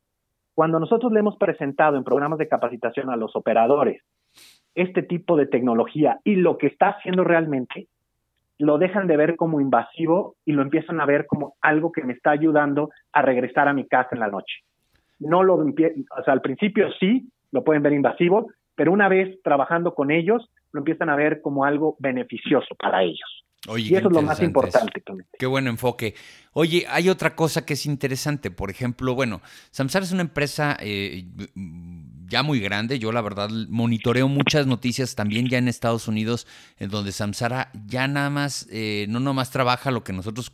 Cuando 0.56 0.80
nosotros 0.80 1.12
le 1.12 1.20
hemos 1.20 1.38
presentado 1.38 1.98
en 1.98 2.04
programas 2.04 2.40
de 2.40 2.48
capacitación 2.48 3.10
a 3.10 3.16
los 3.16 3.36
operadores 3.36 4.02
este 4.76 5.04
tipo 5.04 5.38
de 5.38 5.46
tecnología 5.46 6.20
y 6.24 6.36
lo 6.36 6.58
que 6.58 6.68
está 6.68 6.90
haciendo 6.90 7.24
realmente, 7.24 7.88
lo 8.58 8.78
dejan 8.78 9.08
de 9.08 9.18
ver 9.18 9.36
como 9.36 9.60
invasivo 9.60 10.36
y 10.46 10.54
lo 10.54 10.62
empiezan 10.62 11.02
a 11.02 11.06
ver 11.06 11.26
como 11.28 11.56
algo 11.62 11.92
que 11.92 12.04
me 12.04 12.14
está 12.14 12.32
ayudando 12.32 12.90
a 13.12 13.22
regresar 13.22 13.68
a 13.68 13.74
mi 13.74 13.88
casa 13.88 14.10
en 14.14 14.20
la 14.20 14.30
noche. 14.30 14.62
No 15.20 15.44
lo 15.44 15.56
o 15.56 16.24
sea, 16.24 16.34
al 16.34 16.42
principio 16.42 16.88
sí 17.00 17.30
lo 17.52 17.64
pueden 17.64 17.84
ver 17.84 17.94
invasivo, 17.94 18.48
pero 18.76 18.92
una 18.92 19.08
vez 19.08 19.40
trabajando 19.44 19.94
con 19.94 20.12
ellos, 20.12 20.50
lo 20.72 20.80
empiezan 20.80 21.10
a 21.10 21.16
ver 21.16 21.42
como 21.42 21.66
algo 21.66 21.96
beneficioso 22.00 22.76
para 22.76 23.04
ellos. 23.04 23.46
y 23.78 23.96
eso 23.96 24.08
es 24.08 24.14
lo 24.14 24.22
más 24.22 24.42
importante. 24.42 25.04
Qué 25.38 25.46
buen 25.46 25.68
enfoque. 25.68 26.16
Oye, 26.54 26.86
hay 26.90 27.10
otra 27.10 27.36
cosa 27.36 27.66
que 27.66 27.74
es 27.74 27.86
interesante. 27.86 28.50
Por 28.50 28.70
ejemplo, 28.70 29.14
bueno, 29.14 29.42
Samsara 29.72 30.04
es 30.04 30.12
una 30.12 30.24
empresa 30.24 30.76
eh, 30.80 31.26
ya 32.34 32.42
muy 32.42 32.60
grande. 32.60 32.98
Yo 32.98 33.12
la 33.12 33.22
verdad 33.22 33.48
monitoreo 33.70 34.28
muchas 34.28 34.66
noticias 34.66 35.14
también 35.14 35.50
ya 35.50 35.60
en 35.60 35.68
Estados 35.68 36.08
Unidos, 36.08 36.48
en 36.80 36.90
donde 36.90 37.12
Samsara 37.12 37.70
ya 37.86 38.08
nada 38.08 38.32
más, 38.32 38.68
eh, 38.72 39.06
no 39.08 39.20
nomás 39.20 39.52
trabaja 39.52 39.92
lo 39.92 40.04
que 40.04 40.14
nosotros 40.14 40.50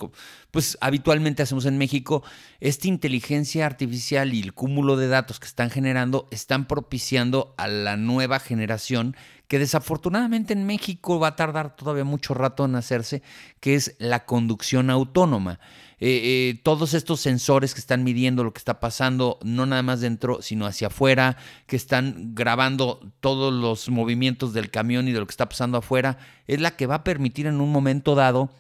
pues 0.52 0.78
habitualmente 0.82 1.42
hacemos 1.42 1.66
en 1.66 1.78
México. 1.78 2.22
Esta 2.60 2.90
inteligencia 2.90 3.66
artificial 3.66 4.34
y 4.34 4.42
el 4.42 4.54
cúmulo 4.54 4.98
de 4.98 5.08
datos 5.08 5.40
que 5.40 5.48
están 5.48 5.70
generando 5.70 6.28
están 6.32 6.68
propiciando 6.68 7.56
a 7.58 7.70
la 7.70 7.96
nueva 7.96 8.40
generación 8.40 9.16
que 9.50 9.60
desafortunadamente 9.60 10.54
en 10.54 10.66
México 10.68 11.20
va 11.20 11.30
a 11.30 11.36
tardar 11.36 11.76
todavía 11.76 12.04
mucho 12.04 12.36
rato 12.36 12.66
en 12.66 12.76
hacerse, 12.76 13.24
que 13.60 13.74
es 13.74 13.96
la 13.98 14.26
conducción 14.26 14.92
autónoma. 14.92 15.60
Eh, 16.00 16.22
eh, 16.52 16.62
todos 16.64 16.94
estos 16.94 17.20
sensores 17.20 17.74
que 17.74 17.80
están 17.80 18.04
midiendo 18.04 18.44
lo 18.44 18.54
que 18.54 18.60
está 18.60 18.80
pasando, 18.80 19.40
no 19.44 19.66
nada 19.66 19.82
más 19.82 20.02
dentro, 20.02 20.44
sino 20.44 20.68
hacia 20.68 20.88
afuera, 20.88 21.36
que 21.66 21.76
están 21.76 22.36
grabando 22.36 23.02
todos 23.22 23.52
los 23.52 23.90
movimientos 23.90 24.54
del 24.54 24.70
camión 24.70 25.08
y 25.08 25.14
de 25.14 25.20
lo 25.20 25.26
que 25.26 25.32
está 25.32 25.50
pasando 25.50 25.80
afuera, 25.80 26.20
es 26.46 26.62
la 26.62 26.76
que 26.76 26.86
va 26.86 26.96
a 26.96 27.04
permitir 27.04 27.48
en 27.48 27.60
un 27.60 27.72
momento 27.72 28.14
dado 28.14 28.52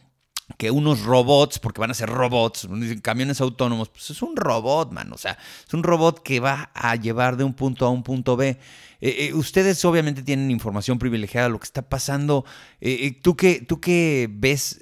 que 0.58 0.71
unos 0.71 1.04
robots, 1.04 1.60
porque 1.60 1.82
van 1.82 1.91
a 1.91 1.93
ser 1.93 2.10
robots, 2.10 2.67
camiones 3.04 3.39
autónomos, 3.41 3.89
pues 3.89 4.10
es 4.10 4.23
un 4.23 4.36
robot, 4.36 4.91
man, 4.91 5.13
o 5.13 5.17
sea, 5.19 5.38
es 5.67 5.73
un 5.75 5.84
robot 5.84 6.23
que 6.23 6.39
va 6.39 6.71
a 6.73 6.95
llevar 6.95 7.38
de 7.38 7.43
un 7.43 7.54
punto 7.54 7.86
a 7.86 7.89
un 7.89 8.02
punto 8.02 8.36
B. 8.36 8.58
Eh, 9.01 9.27
eh, 9.29 9.33
ustedes 9.33 9.83
obviamente 9.85 10.23
tienen 10.23 10.51
información 10.51 10.99
privilegiada 10.99 11.47
de 11.47 11.53
lo 11.53 11.59
que 11.59 11.65
está 11.65 11.83
pasando. 11.83 12.45
Eh, 12.81 13.17
tú, 13.21 13.35
que, 13.35 13.62
tú 13.62 13.79
que 13.79 14.29
ves 14.31 14.79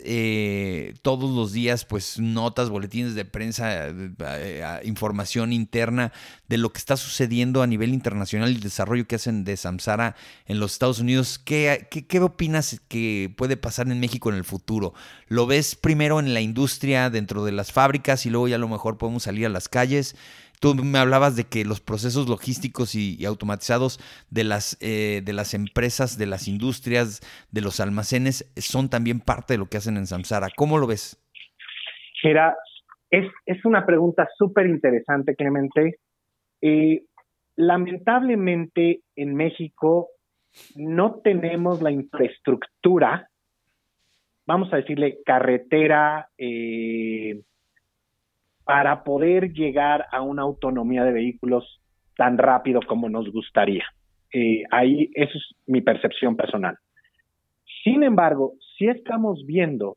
todos 1.02 1.32
los 1.32 1.54
días, 1.54 1.86
pues 1.86 2.20
notas, 2.20 2.70
boletines 2.70 3.16
de 3.16 3.26
prensa, 3.26 3.88
información 4.84 5.54
interna 5.54 6.12
de 6.48 6.58
lo 6.58 6.72
que 6.72 6.80
está 6.80 6.98
sucediendo 6.98 7.62
a 7.62 7.68
nivel 7.68 7.94
internacional 7.94 8.52
y 8.52 8.56
el 8.56 8.62
desarrollo 8.62 9.08
que 9.08 9.16
hacen 9.16 9.44
de 9.44 9.58
Samsara 9.58 10.16
en 10.46 10.60
los 10.60 10.74
Estados 10.74 11.00
Unidos, 11.00 11.40
¿qué, 11.40 11.88
qué, 11.92 12.06
qué 12.06 12.20
opinas 12.20 12.82
que 12.88 13.34
puede 13.38 13.58
pasar 13.58 13.90
en 13.90 14.00
México 14.00 14.30
en 14.30 14.36
el 14.36 14.44
futuro? 14.44 14.94
¿Lo 15.28 15.46
ves 15.46 15.76
primero 15.76 16.20
en 16.20 16.34
la 16.34 16.42
industria, 16.42 17.10
dentro 17.10 17.44
de 17.44 17.52
las 17.52 17.72
fábricas 17.72 18.26
y 18.26 18.30
luego 18.30 18.48
ya 18.48 18.56
a 18.56 18.60
lo 18.60 18.68
mejor 18.68 18.98
podemos 18.98 19.24
salir 19.24 19.46
a 19.46 19.50
las 19.50 19.70
calles? 19.70 20.16
Tú 20.60 20.74
me 20.76 20.98
hablabas 20.98 21.36
de 21.36 21.44
que 21.44 21.66
los 21.66 21.82
procesos 21.82 22.28
logísticos 22.28 22.96
y, 22.96 23.24
automatizados 23.26 24.00
de 24.32 24.44
las, 24.44 24.78
eh, 24.82 25.22
de 25.24 25.34
las 25.34 25.54
empresas, 25.54 26.18
de 26.18 26.26
las 26.26 26.48
industrias, 26.48 27.22
de 27.52 27.62
los 27.62 27.80
almacenes, 27.80 28.52
son 28.58 28.90
también 28.90 29.20
parte 29.20 29.54
de 29.54 29.60
lo 29.60 29.68
que 29.68 29.78
hacen 29.78 29.98
en 29.98 30.08
Samsara. 30.08 30.50
¿Cómo 30.56 30.78
lo 30.78 30.88
ves? 30.88 31.22
Mira, 32.24 32.56
es, 33.12 33.26
es 33.46 33.64
una 33.66 33.86
pregunta 33.86 34.28
súper 34.38 34.66
interesante, 34.68 35.36
Clemente. 35.36 36.00
Eh, 36.62 37.04
lamentablemente 37.56 39.02
en 39.16 39.36
México 39.36 40.10
no 40.76 41.20
tenemos 41.24 41.82
la 41.82 41.92
infraestructura, 41.92 43.30
vamos 44.46 44.72
a 44.74 44.78
decirle 44.78 45.20
carretera, 45.26 46.30
eh, 46.38 47.42
para 48.68 49.04
poder 49.06 49.54
llegar 49.54 50.08
a 50.12 50.22
una 50.22 50.42
autonomía 50.42 51.06
de 51.06 51.14
vehículos 51.14 51.80
tan 52.18 52.38
rápido 52.38 52.82
como 52.86 53.08
nos 53.08 53.32
gustaría. 53.32 53.86
Eh, 54.34 54.64
ahí, 54.70 55.10
eso 55.14 55.38
es 55.38 55.56
mi 55.66 55.82
percepción 55.82 56.36
personal. 56.36 56.78
Sin 57.84 58.04
embargo, 58.04 58.56
sí 58.78 58.88
estamos 58.88 59.46
viendo 59.46 59.96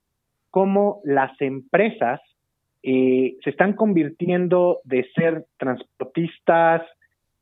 cómo 0.50 1.00
las 1.04 1.33
empresas 1.40 2.20
eh, 2.85 3.37
se 3.42 3.50
están 3.50 3.74
convirtiendo 3.74 4.78
de 4.85 5.04
ser 5.14 5.46
transportistas 5.59 6.83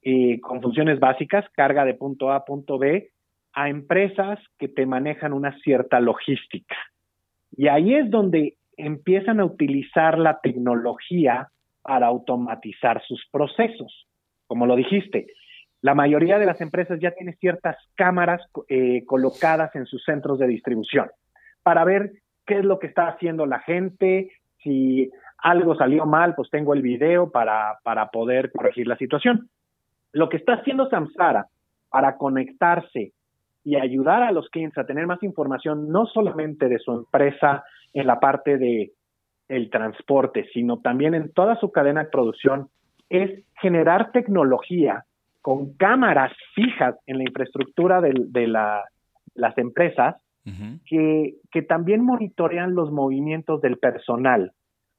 eh, 0.03 0.41
con 0.41 0.63
funciones 0.63 0.99
básicas, 0.99 1.45
carga 1.53 1.85
de 1.85 1.95
punto 1.95 2.31
A 2.31 2.37
a 2.37 2.45
punto 2.47 2.79
B, 2.79 3.11
a 3.53 3.69
empresas 3.69 4.39
que 4.59 4.69
te 4.69 4.87
manejan 4.87 5.35
una 5.35 5.59
cierta 5.59 6.01
logística. 6.01 6.77
Y 7.55 7.69
ahí 7.69 7.95
es 7.95 8.11
donde 8.11 8.55
empiezan 8.79 9.41
a 9.41 9.45
utilizar 9.45 10.19
la 10.19 10.41
tecnología 10.41 11.49
para 11.83 12.07
automatizar 12.07 13.03
sus 13.07 13.27
procesos. 13.31 14.07
Como 14.47 14.67
lo 14.67 14.77
dijiste, 14.77 15.27
la 15.81 15.95
mayoría 15.95 16.39
de 16.39 16.47
las 16.47 16.61
empresas 16.61 16.99
ya 17.01 17.13
tiene 17.13 17.35
ciertas 17.35 17.77
cámaras 17.95 18.41
eh, 18.69 19.05
colocadas 19.07 19.75
en 19.77 19.87
sus 19.87 20.03
centros 20.05 20.39
de 20.39 20.47
distribución 20.49 21.09
para 21.63 21.85
ver 21.85 22.13
qué 22.47 22.59
es 22.59 22.65
lo 22.65 22.79
que 22.79 22.87
está 22.87 23.09
haciendo 23.09 23.47
la 23.47 23.61
gente, 23.61 24.31
si 24.63 25.11
algo 25.39 25.77
salió 25.77 26.07
mal, 26.07 26.35
pues 26.35 26.51
tengo 26.51 26.75
el 26.75 26.83
video 26.83 27.31
para, 27.31 27.79
para 27.85 28.09
poder 28.09 28.51
corregir 28.51 28.87
la 28.87 28.97
situación. 28.97 29.49
Lo 30.13 30.29
que 30.29 30.39
está 30.39 30.55
haciendo 30.55 30.89
Samsara 30.89 31.47
para 31.91 32.17
conectarse 32.17 33.13
y 33.69 33.77
ayudar 33.77 34.23
a 34.23 34.33
los 34.33 34.49
clientes 34.49 34.79
a 34.79 34.87
tener 34.87 35.07
más 35.07 35.23
información, 35.23 35.91
no 35.91 36.07
solamente 36.07 36.71
de 36.71 36.79
su 36.79 36.91
empresa 36.91 37.65
en 37.93 38.07
la 38.07 38.19
parte 38.19 38.57
de 38.57 38.93
el 39.47 39.69
transporte, 39.69 40.49
sino 40.55 40.79
también 40.79 41.15
en 41.15 41.31
toda 41.35 41.55
su 41.57 41.71
cadena 41.71 42.05
de 42.05 42.11
producción, 42.11 42.69
es 43.11 43.45
generar 43.61 44.11
tecnología 44.13 45.05
con 45.43 45.75
cámaras 45.75 46.33
fijas 46.55 46.97
en 47.07 47.19
la 47.19 47.25
infraestructura 47.25 48.01
de, 48.01 48.47
las 48.47 49.59
empresas 49.59 50.17
que, 50.87 51.35
que 51.53 51.61
también 51.61 52.03
monitorean 52.03 52.75
los 52.75 52.91
movimientos 52.91 53.61
del 53.61 53.77
personal, 53.77 54.53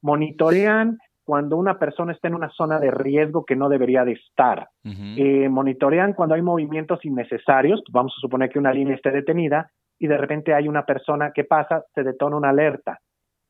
monitorean 0.04 1.00
cuando 1.30 1.58
una 1.58 1.78
persona 1.78 2.12
está 2.12 2.28
en 2.28 2.34
una 2.34 2.50
zona 2.50 2.80
de 2.80 2.90
riesgo 2.90 3.46
que 3.46 3.56
no 3.56 3.70
debería 3.70 4.04
de 4.04 4.14
estar. 4.14 4.70
Eh, 4.84 5.48
monitorean 5.48 6.14
cuando 6.14 6.34
hay 6.34 6.42
movimientos 6.42 7.06
innecesarios, 7.06 7.84
vamos 7.92 8.16
a 8.18 8.20
suponer 8.20 8.50
que 8.50 8.58
una 8.58 8.74
línea 8.74 8.96
esté 8.96 9.12
detenida 9.12 9.70
y 10.00 10.08
de 10.08 10.18
repente 10.18 10.56
hay 10.56 10.68
una 10.68 10.88
persona 10.88 11.32
que 11.32 11.44
pasa, 11.44 11.84
se 11.94 12.02
detona 12.02 12.36
una 12.36 12.50
alerta. 12.50 12.98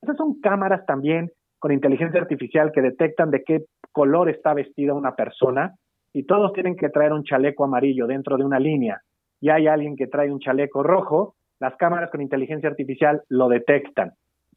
Esas 0.02 0.18
son 0.18 0.42
cámaras 0.42 0.86
también 0.86 1.32
con 1.58 1.72
inteligencia 1.72 2.20
artificial 2.20 2.74
que 2.74 2.82
detectan 2.82 3.32
de 3.32 3.44
qué 3.46 3.64
color 3.94 4.30
está 4.30 4.54
vestida 4.54 4.94
una 4.94 5.16
persona 5.16 5.76
y 6.12 6.24
todos 6.24 6.52
tienen 6.52 6.76
que 6.76 6.90
traer 6.90 7.14
un 7.14 7.24
chaleco 7.24 7.64
amarillo 7.64 8.08
dentro 8.08 8.36
de 8.36 8.44
una 8.44 8.60
línea 8.60 9.00
y 9.40 9.52
hay 9.52 9.68
alguien 9.68 9.96
que 9.96 10.08
trae 10.08 10.30
un 10.30 10.42
chaleco 10.42 10.84
rojo, 10.84 11.36
las 11.62 11.78
cámaras 11.78 12.12
con 12.12 12.22
inteligencia 12.22 12.68
artificial 12.68 13.22
lo 13.30 13.48
detectan. 13.48 14.12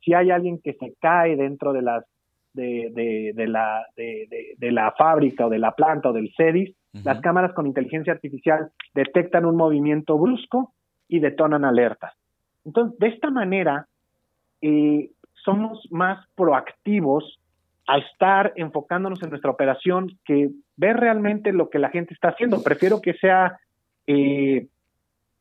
Si 0.05 0.13
hay 0.13 0.33
alguien 0.33 0.59
que 0.61 0.73
se 0.73 0.95
cae 1.01 1.37
dentro 1.37 1.73
de 1.73 1.83
las 1.83 2.05
de, 2.55 3.33
de, 3.35 3.47
la, 3.47 3.87
de, 3.97 4.73
la 4.73 4.93
fábrica 4.93 5.47
o 5.47 5.51
de 5.51 5.59
la 5.59 5.73
planta 5.73 6.11
o 6.11 6.13
del 6.13 6.33
CEDIS, 6.37 6.75
las 7.05 7.21
cámaras 7.21 7.55
con 7.55 7.67
inteligencia 7.67 8.13
artificial 8.13 8.71
detectan 8.95 9.47
un 9.47 9.57
movimiento 9.57 10.19
brusco 10.19 10.75
y 11.09 11.21
detonan 11.21 11.65
alertas. 11.65 12.13
Entonces, 12.65 12.99
de 12.99 13.09
esta 13.09 13.31
manera, 13.31 13.87
eh, 14.61 15.11
somos 15.45 15.87
más 15.91 16.27
proactivos 16.35 17.39
a 17.87 17.99
estar 17.99 18.53
enfocándonos 18.57 19.23
en 19.23 19.31
nuestra 19.31 19.51
operación 19.51 20.19
que 20.25 20.51
ver 20.77 20.97
realmente 20.97 21.53
lo 21.53 21.71
que 21.71 21.79
la 21.79 21.91
gente 21.91 22.15
está 22.15 22.29
haciendo. 22.29 22.63
Prefiero 22.63 23.01
que 23.01 23.15
sea 23.15 23.59
eh, 24.07 24.69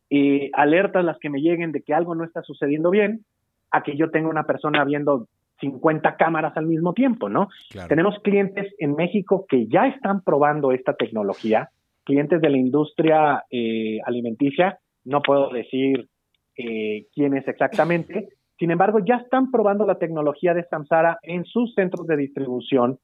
eh, 0.10 0.50
alertas 0.54 1.06
las 1.06 1.18
que 1.20 1.30
me 1.30 1.42
lleguen 1.42 1.72
de 1.72 1.82
que 1.82 1.94
algo 1.94 2.16
no 2.16 2.24
está 2.24 2.42
sucediendo 2.42 2.90
bien, 2.90 3.26
a 3.70 3.84
que 3.84 3.96
yo 3.96 4.10
tenga 4.12 4.30
una 4.30 4.44
persona 4.44 4.84
viendo 4.84 5.28
50 5.62 6.18
cámaras 6.18 6.58
al 6.58 6.66
mismo 6.66 6.94
tiempo, 6.94 7.30
¿no? 7.30 7.48
Tenemos 7.88 8.20
clientes 8.24 8.74
en 8.80 8.96
México 8.96 9.46
que 9.48 9.68
ya 9.68 9.88
están 9.88 10.22
probando 10.22 10.72
esta 10.74 10.94
tecnología, 10.94 11.70
clientes 12.04 12.42
de 12.42 12.50
la 12.50 12.58
industria 12.58 13.46
eh, 13.50 14.00
alimenticia, 14.06 14.80
no 15.06 15.22
puedo 15.22 15.50
decir 15.50 16.10
eh, 16.58 17.06
quién 17.14 17.38
es 17.38 17.48
exactamente, 17.48 18.30
sin 18.60 18.72
embargo, 18.72 19.00
ya 19.00 19.16
están 19.16 19.50
probando 19.50 19.86
la 19.86 19.98
tecnología 19.98 20.54
de 20.54 20.66
Samsara 20.66 21.18
en 21.24 21.46
sus 21.46 21.74
centros 21.74 22.06
de 22.08 22.18
distribución 22.18 23.00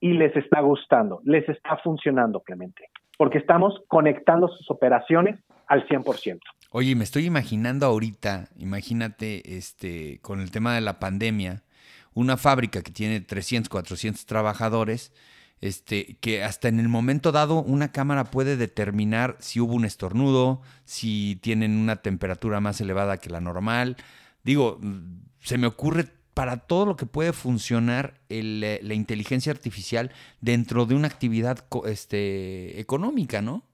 y 0.00 0.12
les 0.12 0.36
está 0.36 0.60
gustando, 0.60 1.20
les 1.24 1.48
está 1.48 1.78
funcionando, 1.78 2.40
Clemente, 2.40 2.88
porque 3.16 3.38
estamos 3.38 3.80
conectando 3.88 4.48
sus 4.48 4.70
operaciones 4.70 5.38
al 5.66 5.86
100%. 5.86 6.38
Oye, 6.72 6.94
me 6.94 7.04
estoy 7.04 7.26
imaginando 7.26 7.86
ahorita, 7.86 8.48
imagínate, 8.56 9.56
este, 9.56 10.20
con 10.22 10.40
el 10.40 10.50
tema 10.50 10.74
de 10.74 10.80
la 10.80 11.00
pandemia, 11.00 11.62
una 12.14 12.36
fábrica 12.36 12.82
que 12.82 12.90
tiene 12.90 13.20
300, 13.20 13.68
400 13.68 14.26
trabajadores, 14.26 15.12
este, 15.60 16.16
que 16.20 16.42
hasta 16.42 16.68
en 16.68 16.80
el 16.80 16.88
momento 16.88 17.32
dado 17.32 17.62
una 17.62 17.92
cámara 17.92 18.24
puede 18.24 18.56
determinar 18.56 19.36
si 19.40 19.60
hubo 19.60 19.74
un 19.74 19.84
estornudo, 19.84 20.62
si 20.84 21.36
tienen 21.42 21.76
una 21.76 21.96
temperatura 21.96 22.60
más 22.60 22.80
elevada 22.80 23.18
que 23.18 23.30
la 23.30 23.40
normal. 23.40 23.96
Digo, 24.42 24.78
se 25.38 25.58
me 25.58 25.66
ocurre 25.66 26.04
para 26.34 26.56
todo 26.56 26.86
lo 26.86 26.96
que 26.96 27.06
puede 27.06 27.32
funcionar 27.32 28.14
eh, 28.28 28.80
la 28.82 28.94
inteligencia 28.94 29.52
artificial 29.52 30.10
dentro 30.40 30.86
de 30.86 30.94
una 30.94 31.08
actividad 31.08 31.58
este, 31.86 32.80
económica, 32.80 33.42
¿no? 33.42 33.64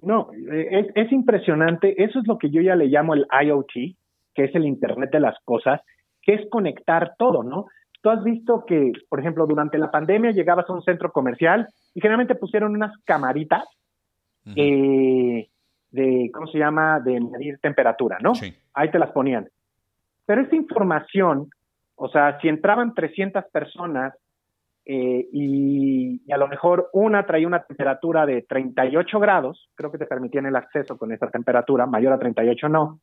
No, 0.00 0.30
es, 0.32 0.86
es 0.94 1.12
impresionante. 1.12 2.02
Eso 2.02 2.20
es 2.20 2.26
lo 2.26 2.38
que 2.38 2.50
yo 2.50 2.60
ya 2.62 2.76
le 2.76 2.86
llamo 2.86 3.14
el 3.14 3.26
IoT, 3.44 3.96
que 4.34 4.44
es 4.44 4.54
el 4.54 4.64
Internet 4.64 5.10
de 5.12 5.20
las 5.20 5.36
Cosas, 5.44 5.80
que 6.22 6.34
es 6.34 6.50
conectar 6.50 7.14
todo, 7.18 7.42
¿no? 7.42 7.66
Tú 8.00 8.10
has 8.10 8.22
visto 8.22 8.64
que, 8.64 8.92
por 9.08 9.20
ejemplo, 9.20 9.46
durante 9.46 9.78
la 9.78 9.90
pandemia 9.90 10.30
llegabas 10.30 10.68
a 10.68 10.72
un 10.72 10.82
centro 10.82 11.10
comercial 11.10 11.68
y 11.94 12.00
generalmente 12.00 12.36
pusieron 12.36 12.74
unas 12.74 12.96
camaritas 13.04 13.64
eh, 14.56 15.48
de, 15.90 16.30
¿cómo 16.32 16.46
se 16.46 16.58
llama?, 16.58 17.00
de 17.00 17.20
medir 17.20 17.58
temperatura, 17.58 18.18
¿no? 18.20 18.34
Sí. 18.34 18.54
Ahí 18.72 18.90
te 18.90 18.98
las 18.98 19.10
ponían. 19.10 19.48
Pero 20.26 20.42
esa 20.42 20.56
información, 20.56 21.50
o 21.96 22.08
sea, 22.08 22.38
si 22.40 22.48
entraban 22.48 22.94
300 22.94 23.44
personas 23.52 24.14
eh, 24.84 25.26
y, 25.32 26.22
y, 26.24 26.32
a 26.32 26.38
lo 26.38 26.48
mejor 26.48 26.88
una 26.92 27.26
traía 27.26 27.46
una 27.46 27.62
temperatura 27.62 28.24
de 28.24 28.42
38 28.42 29.20
grados, 29.20 29.68
creo 29.74 29.90
que 29.90 29.98
te 29.98 30.06
permitían 30.06 30.46
el 30.46 30.56
acceso 30.56 30.96
con 30.96 31.12
esa 31.12 31.28
temperatura, 31.28 31.84
mayor 31.84 32.12
a 32.12 32.18
38 32.18 32.68
no, 32.68 33.00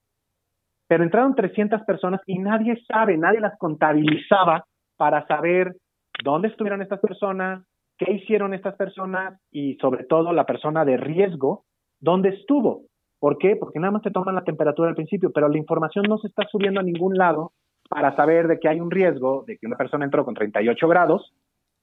pero 0.88 1.04
entraron 1.04 1.36
300 1.36 1.84
personas 1.84 2.22
y 2.26 2.40
nadie 2.40 2.82
sabe, 2.88 3.18
nadie 3.18 3.40
las 3.40 3.58
contabilizaba 3.58 4.66
para 4.98 5.26
saber 5.28 5.76
dónde 6.24 6.48
estuvieron 6.48 6.82
estas 6.82 7.00
personas, 7.00 7.64
qué 7.98 8.12
hicieron 8.12 8.54
estas 8.54 8.76
personas 8.76 9.40
y 9.52 9.76
sobre 9.76 10.04
todo 10.06 10.34
la 10.34 10.46
persona 10.46 10.86
de 10.86 10.98
riesgo, 10.98 11.66
dónde 12.00 12.30
estuvo. 12.30 12.84
¿Por 13.20 13.38
qué? 13.38 13.56
Porque 13.56 13.80
nada 13.80 13.92
más 13.92 14.02
te 14.02 14.12
toman 14.12 14.36
la 14.36 14.44
temperatura 14.44 14.90
al 14.90 14.96
principio, 14.96 15.32
pero 15.34 15.48
la 15.50 15.58
información 15.58 16.06
no 16.08 16.18
se 16.18 16.28
está 16.28 16.44
subiendo 16.52 16.80
a 16.80 16.84
ningún 16.84 17.16
lado 17.16 17.54
para 17.90 18.16
saber 18.16 18.48
de 18.48 18.60
que 18.60 18.68
hay 18.68 18.80
un 18.80 18.92
riesgo 18.92 19.44
de 19.48 19.58
que 19.58 19.68
una 19.68 19.78
persona 19.78 20.06
entró 20.06 20.26
con 20.26 20.34
38 20.34 20.88
grados 20.88 21.34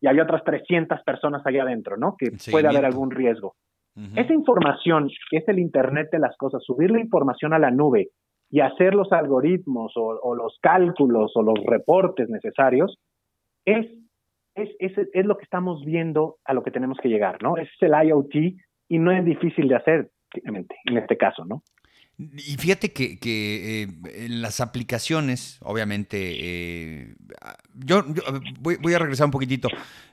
y 0.01 0.09
hay 0.09 0.21
otras 0.21 0.45
300 0.45 1.03
personas 1.03 1.43
allá 1.47 1.63
adentro, 1.63 1.97
¿no? 1.97 2.17
Que 2.19 2.33
puede 2.51 2.69
haber 2.69 2.85
algún 2.85 3.11
riesgo. 3.11 3.55
Esa 4.17 4.33
información, 4.33 5.11
que 5.31 5.37
es 5.39 5.49
el 5.49 5.59
Internet 5.59 6.09
de 6.11 6.19
las 6.19 6.37
cosas, 6.39 6.63
subir 6.65 6.91
la 6.91 7.01
información 7.01 7.53
a 7.53 7.59
la 7.59 7.71
nube 7.71 8.09
y 8.53 8.61
hacer 8.61 8.95
los 8.95 9.11
algoritmos 9.11 9.95
o, 9.97 10.35
los 10.35 10.59
cálculos 10.61 11.33
o 11.35 11.43
los 11.43 11.59
reportes 11.67 12.29
necesarios, 12.29 12.99
es, 13.65 13.87
es, 14.55 14.69
es, 14.79 15.25
lo 15.25 15.39
que 15.39 15.45
estamos 15.45 15.83
viendo 15.87 16.37
a 16.45 16.53
lo 16.53 16.63
que 16.63 16.71
tenemos 16.71 16.99
que 17.03 17.09
llegar, 17.09 17.43
¿no? 17.43 17.57
Es 17.57 17.71
el 17.81 17.93
IoT 17.93 18.35
y 18.89 18.99
no 18.99 19.11
es 19.11 19.25
difícil 19.25 19.69
de 19.69 19.77
hacer, 19.77 20.11
en 20.35 20.99
este 20.99 21.17
caso, 21.17 21.47
¿no? 21.47 21.63
Y 22.19 22.57
fíjate 22.59 22.93
que, 22.93 23.17
eh, 23.25 23.89
en 24.05 24.43
las 24.43 24.61
aplicaciones, 24.61 25.59
obviamente, 25.63 26.19
eh, 26.19 27.15
yo, 27.75 28.05
voy, 28.61 28.95
a 28.95 28.99
regresar 28.99 29.25
un 29.25 29.33
poquitito. 29.33 29.69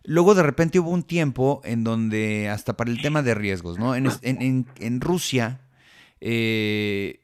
Luego 0.06 0.34
de 0.34 0.44
repente 0.44 0.80
hubo 0.80 0.92
un 0.92 1.04
tiempo 1.04 1.60
en 1.66 1.84
donde, 1.84 2.48
hasta 2.48 2.78
para 2.78 2.90
el 2.90 3.02
tema 3.02 3.22
de 3.22 3.36
riesgos, 3.36 3.78
¿no? 3.78 3.96
En, 3.96 4.08
en 4.24 5.02
Rusia, 5.02 5.60
eh, 6.22 7.20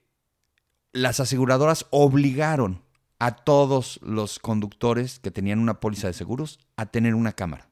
las 0.96 1.20
aseguradoras 1.20 1.88
obligaron 1.90 2.82
a 3.20 3.36
todos 3.36 4.00
los 4.02 4.40
conductores 4.40 5.20
que 5.20 5.30
tenían 5.30 5.60
una 5.60 5.82
póliza 5.82 6.08
de 6.08 6.14
seguros 6.14 6.58
a 6.78 6.86
tener 6.86 7.16
una 7.16 7.34
cámara. 7.34 7.68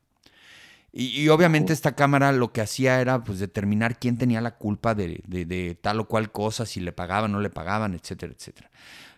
Y, 0.96 1.28
obviamente 1.30 1.74
esta 1.74 1.96
cámara 1.96 2.32
lo 2.32 2.54
que 2.54 2.62
hacía 2.62 3.02
era 3.02 3.24
pues 3.24 3.40
determinar 3.40 3.98
quién 3.98 4.16
tenía 4.16 4.42
la 4.42 4.58
culpa 4.58 4.94
de, 4.94 5.78
tal 5.82 6.02
o 6.02 6.08
cual 6.08 6.32
cosa, 6.32 6.68
si 6.68 6.80
le 6.80 6.92
pagaban 6.92 7.32
o 7.32 7.38
no 7.38 7.42
le 7.42 7.50
pagaban, 7.50 7.96
etcétera, 7.96 8.32
etcétera. 8.38 8.70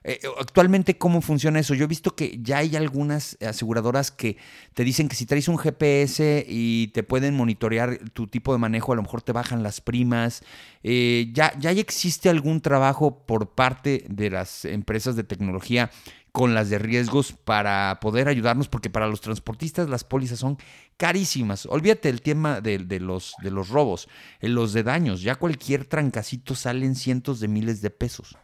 Eh, 0.06 0.22
actualmente, 0.40 0.98
¿cómo 0.98 1.20
funciona 1.20 1.60
eso? 1.60 1.74
Yo 1.74 1.84
he 1.84 1.88
visto 1.88 2.16
que 2.16 2.40
ya 2.42 2.60
hay 2.60 2.78
algunas 2.78 3.38
aseguradoras 3.42 4.10
que 4.10 4.38
te 4.74 4.86
dicen 4.86 5.10
que 5.10 5.18
si 5.18 5.26
traes 5.26 5.50
un 5.50 5.58
GPS 5.58 6.46
y 6.48 6.90
te 6.94 7.04
pueden 7.04 7.36
monitorear 7.36 7.98
tu 8.14 8.28
tipo 8.28 8.54
de 8.54 8.60
manejo, 8.60 8.94
a 8.94 8.96
lo 8.96 9.02
mejor 9.02 9.22
te 9.22 9.34
bajan 9.34 9.62
las 9.62 9.82
primas. 9.82 10.44
Eh, 10.82 11.30
ya, 11.34 11.58
ya 11.60 11.72
existe 11.72 12.30
algún 12.30 12.62
trabajo 12.62 13.26
por 13.26 13.50
parte 13.50 14.06
de 14.08 14.30
las 14.30 14.64
empresas 14.64 15.18
de 15.18 15.26
tecnología 15.26 15.92
con 16.36 16.54
las 16.54 16.70
de 16.70 16.80
riesgos 16.80 17.32
para 17.32 17.98
poder 18.02 18.28
ayudarnos, 18.28 18.68
porque 18.68 18.90
para 18.90 19.08
los 19.08 19.22
transportistas 19.22 19.90
las 19.90 20.04
pólizas 20.04 20.38
son 20.38 20.58
carísimas. 20.98 21.66
Olvídate 21.66 22.10
el 22.10 22.22
tema 22.22 22.60
de, 22.60 23.00
los, 23.00 23.36
de 23.42 23.52
los 23.52 23.70
robos, 23.70 24.10
en 24.42 24.54
los 24.54 24.74
de 24.74 24.84
daños, 24.84 25.24
ya 25.24 25.36
cualquier 25.36 25.86
trancacito 25.86 26.54
salen 26.54 26.96
cientos 26.96 27.40
de 27.40 27.48
miles 27.48 27.82
de 27.82 27.90
pesos. 27.90 28.38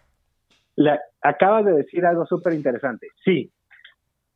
Le, 0.78 0.98
acabas 1.22 1.66
de 1.66 1.74
decir 1.74 2.06
algo 2.06 2.26
súper 2.26 2.54
interesante. 2.54 3.08
Sí, 3.26 3.52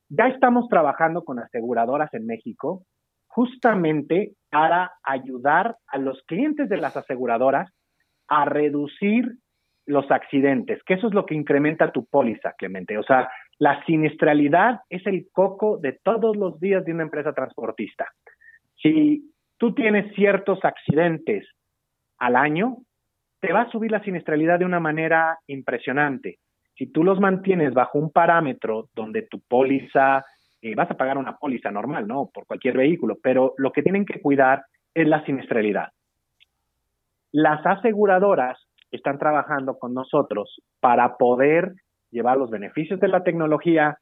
ya 0.10 0.28
estamos 0.28 0.68
trabajando 0.68 1.24
con 1.24 1.39
aseguradoras 1.39 2.13
en 2.13 2.26
México 2.26 2.84
justamente 3.28 4.34
para 4.50 4.91
ayudar 5.02 5.78
a 5.88 5.98
los 5.98 6.22
clientes 6.24 6.68
de 6.68 6.76
las 6.76 6.98
aseguradoras 6.98 7.72
a 8.28 8.44
reducir 8.44 9.38
los 9.86 10.10
accidentes, 10.10 10.82
que 10.84 10.96
eso 10.96 11.08
es 11.08 11.13
lo 11.13 11.26
que 11.26 11.36
incrementa 11.36 11.91
tu 11.91 12.06
póliza, 12.06 12.54
Clemente. 12.58 12.98
O 12.98 13.04
sea, 13.04 13.30
la 13.58 13.84
siniestralidad 13.86 14.82
es 14.89 15.06
el 15.08 15.28
coco 15.32 15.78
de 15.78 15.94
todos 16.04 16.36
los 16.36 16.60
días 16.60 16.84
de 16.84 16.94
una 16.94 17.04
empresa 17.04 17.34
transportista. 17.34 18.06
Si 18.82 19.32
tú 19.58 19.74
tienes 19.74 20.13
ciertos 20.15 20.60
accidentes 20.63 21.48
al 22.18 22.36
año, 22.36 22.78
te 23.39 23.54
va 23.54 23.62
a 23.62 23.72
subir 23.72 23.91
la 23.91 24.04
siniestralidad 24.04 24.60
de 24.60 24.65
una 24.65 24.80
manera 24.80 25.39
impresionante. 25.48 26.39
Si 26.78 26.88
tú 26.88 27.04
los 27.04 27.20
mantienes 27.20 27.74
bajo 27.74 27.98
un 27.98 28.12
parámetro 28.12 28.89
donde 28.94 29.22
tu 29.24 29.39
póliza, 29.39 30.26
eh, 30.62 30.76
vas 30.76 30.91
a 30.91 30.98
pagar 30.98 31.18
una 31.18 31.38
póliza 31.38 31.72
normal, 31.72 32.08
¿no? 32.08 32.30
Por 32.34 32.46
cualquier 32.46 32.76
vehículo, 32.76 33.18
pero 33.22 33.54
lo 33.58 33.72
que 33.72 33.84
tienen 33.84 34.06
que 34.06 34.20
cuidar 34.20 34.65
es 34.94 35.08
la 35.08 35.24
siniestralidad. 35.24 35.89
Las 37.32 37.65
aseguradoras 37.65 38.58
están 38.91 39.18
trabajando 39.18 39.78
con 39.78 39.94
nosotros 39.94 40.62
para 40.80 41.15
poder 41.18 41.74
llevar 42.15 42.38
los 42.38 42.49
beneficios 42.49 42.99
de 42.99 43.10
la 43.10 43.23
tecnología 43.23 43.97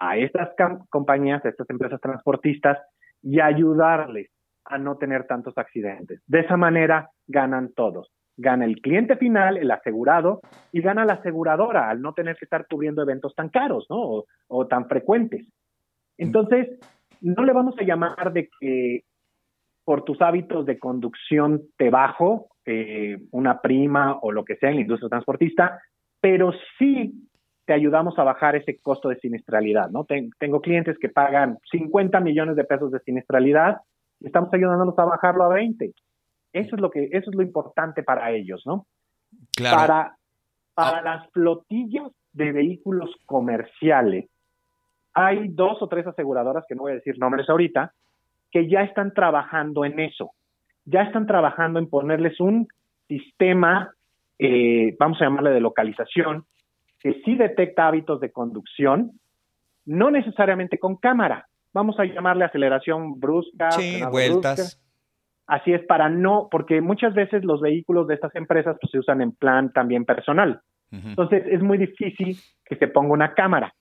a 0.00 0.16
estas 0.16 0.50
compañías, 0.90 1.44
a 1.44 1.48
estas 1.48 1.70
empresas 1.70 2.00
transportistas 2.00 2.78
y 3.22 3.40
ayudarles 3.40 4.30
a 4.64 4.78
no 4.78 4.96
tener 4.96 5.26
tantos 5.26 5.56
accidentes. 5.56 6.20
De 6.26 6.40
esa 6.40 6.56
manera 6.56 7.10
ganan 7.28 7.72
todos. 7.72 8.10
Gana 8.36 8.64
el 8.64 8.80
cliente 8.80 9.16
final, 9.16 9.58
el 9.58 9.70
asegurado, 9.70 10.40
y 10.72 10.80
gana 10.80 11.04
la 11.04 11.14
aseguradora 11.14 11.88
al 11.88 12.02
no 12.02 12.14
tener 12.14 12.36
que 12.36 12.46
estar 12.46 12.66
cubriendo 12.66 13.02
eventos 13.02 13.34
tan 13.36 13.48
caros 13.48 13.86
¿no? 13.88 14.24
o, 14.48 14.66
tan 14.66 14.88
frecuentes. 14.88 15.46
Entonces, 16.18 16.80
no 17.20 17.44
le 17.44 17.52
vamos 17.52 17.74
a 17.78 17.84
llamar 17.84 18.32
de 18.32 18.48
que 18.58 19.04
por 19.84 20.04
tus 20.04 20.20
hábitos 20.20 20.66
de 20.66 20.78
conducción 20.78 21.62
te 21.76 21.90
bajo 21.90 22.48
eh, 22.64 23.18
una 23.30 23.60
prima 23.60 24.18
o 24.20 24.32
lo 24.32 24.44
que 24.44 24.56
sea 24.56 24.70
en 24.70 24.76
la 24.76 24.82
industria 24.82 25.10
transportista, 25.10 25.80
pero 26.20 26.52
sí 26.78 27.28
te 27.72 27.76
ayudamos 27.76 28.18
a 28.18 28.22
bajar 28.22 28.54
ese 28.54 28.76
costo 28.76 29.08
de 29.08 29.16
siniestralidad, 29.16 29.88
¿no? 29.88 30.06
tengo 30.38 30.60
clientes 30.60 30.98
que 30.98 31.08
pagan 31.08 31.56
50 31.70 32.20
millones 32.20 32.54
de 32.54 32.64
pesos 32.64 32.92
de 32.92 33.00
siniestralidad 33.00 33.78
y 34.20 34.26
estamos 34.26 34.52
ayudándolos 34.52 34.98
a 34.98 35.06
bajarlo 35.06 35.44
a 35.44 35.54
20. 35.54 35.90
Eso 36.52 36.76
es 36.76 36.82
lo 36.82 36.90
que 36.90 37.08
eso 37.12 37.30
es 37.30 37.34
lo 37.34 37.42
importante 37.42 38.02
para 38.02 38.30
ellos, 38.30 38.62
¿no? 38.66 38.84
Claro. 39.56 39.76
Para 39.78 40.16
para 40.74 40.98
ah. 40.98 41.02
las 41.02 41.30
flotillas 41.30 42.12
de 42.34 42.52
vehículos 42.52 43.10
comerciales 43.24 44.28
hay 45.14 45.48
dos 45.48 45.80
o 45.80 45.88
tres 45.88 46.06
aseguradoras 46.06 46.66
que 46.68 46.74
no 46.74 46.82
voy 46.82 46.92
a 46.92 46.96
decir 46.96 47.18
nombres 47.18 47.48
ahorita 47.48 47.94
que 48.50 48.68
ya 48.68 48.82
están 48.82 49.14
trabajando 49.14 49.86
en 49.86 49.98
eso. 49.98 50.32
Ya 50.84 51.04
están 51.04 51.26
trabajando 51.26 51.78
en 51.78 51.88
ponerles 51.88 52.38
un 52.38 52.68
sistema, 53.08 53.94
eh, 54.38 54.94
vamos 54.98 55.22
a 55.22 55.24
llamarle 55.24 55.52
de 55.52 55.60
localización, 55.60 56.44
que 57.02 57.20
sí 57.24 57.34
detecta 57.34 57.88
hábitos 57.88 58.20
de 58.20 58.30
conducción, 58.30 59.12
no 59.84 60.10
necesariamente 60.10 60.78
con 60.78 60.96
cámara. 60.96 61.48
Vamos 61.72 61.98
a 61.98 62.04
llamarle 62.04 62.44
aceleración 62.44 63.18
brusca. 63.18 63.72
Sí, 63.72 64.00
vueltas. 64.10 64.80
Así 65.46 65.72
es, 65.72 65.84
para 65.86 66.08
no, 66.08 66.48
porque 66.50 66.80
muchas 66.80 67.14
veces 67.14 67.44
los 67.44 67.60
vehículos 67.60 68.06
de 68.06 68.14
estas 68.14 68.34
empresas 68.36 68.76
pues, 68.80 68.90
se 68.92 68.98
usan 68.98 69.20
en 69.20 69.32
plan 69.32 69.72
también 69.72 70.04
personal. 70.04 70.60
Entonces 70.92 71.44
es 71.46 71.62
muy 71.62 71.78
difícil 71.78 72.36
que 72.66 72.76
se 72.76 72.86
ponga 72.86 73.14
una 73.14 73.32
cámara. 73.32 73.74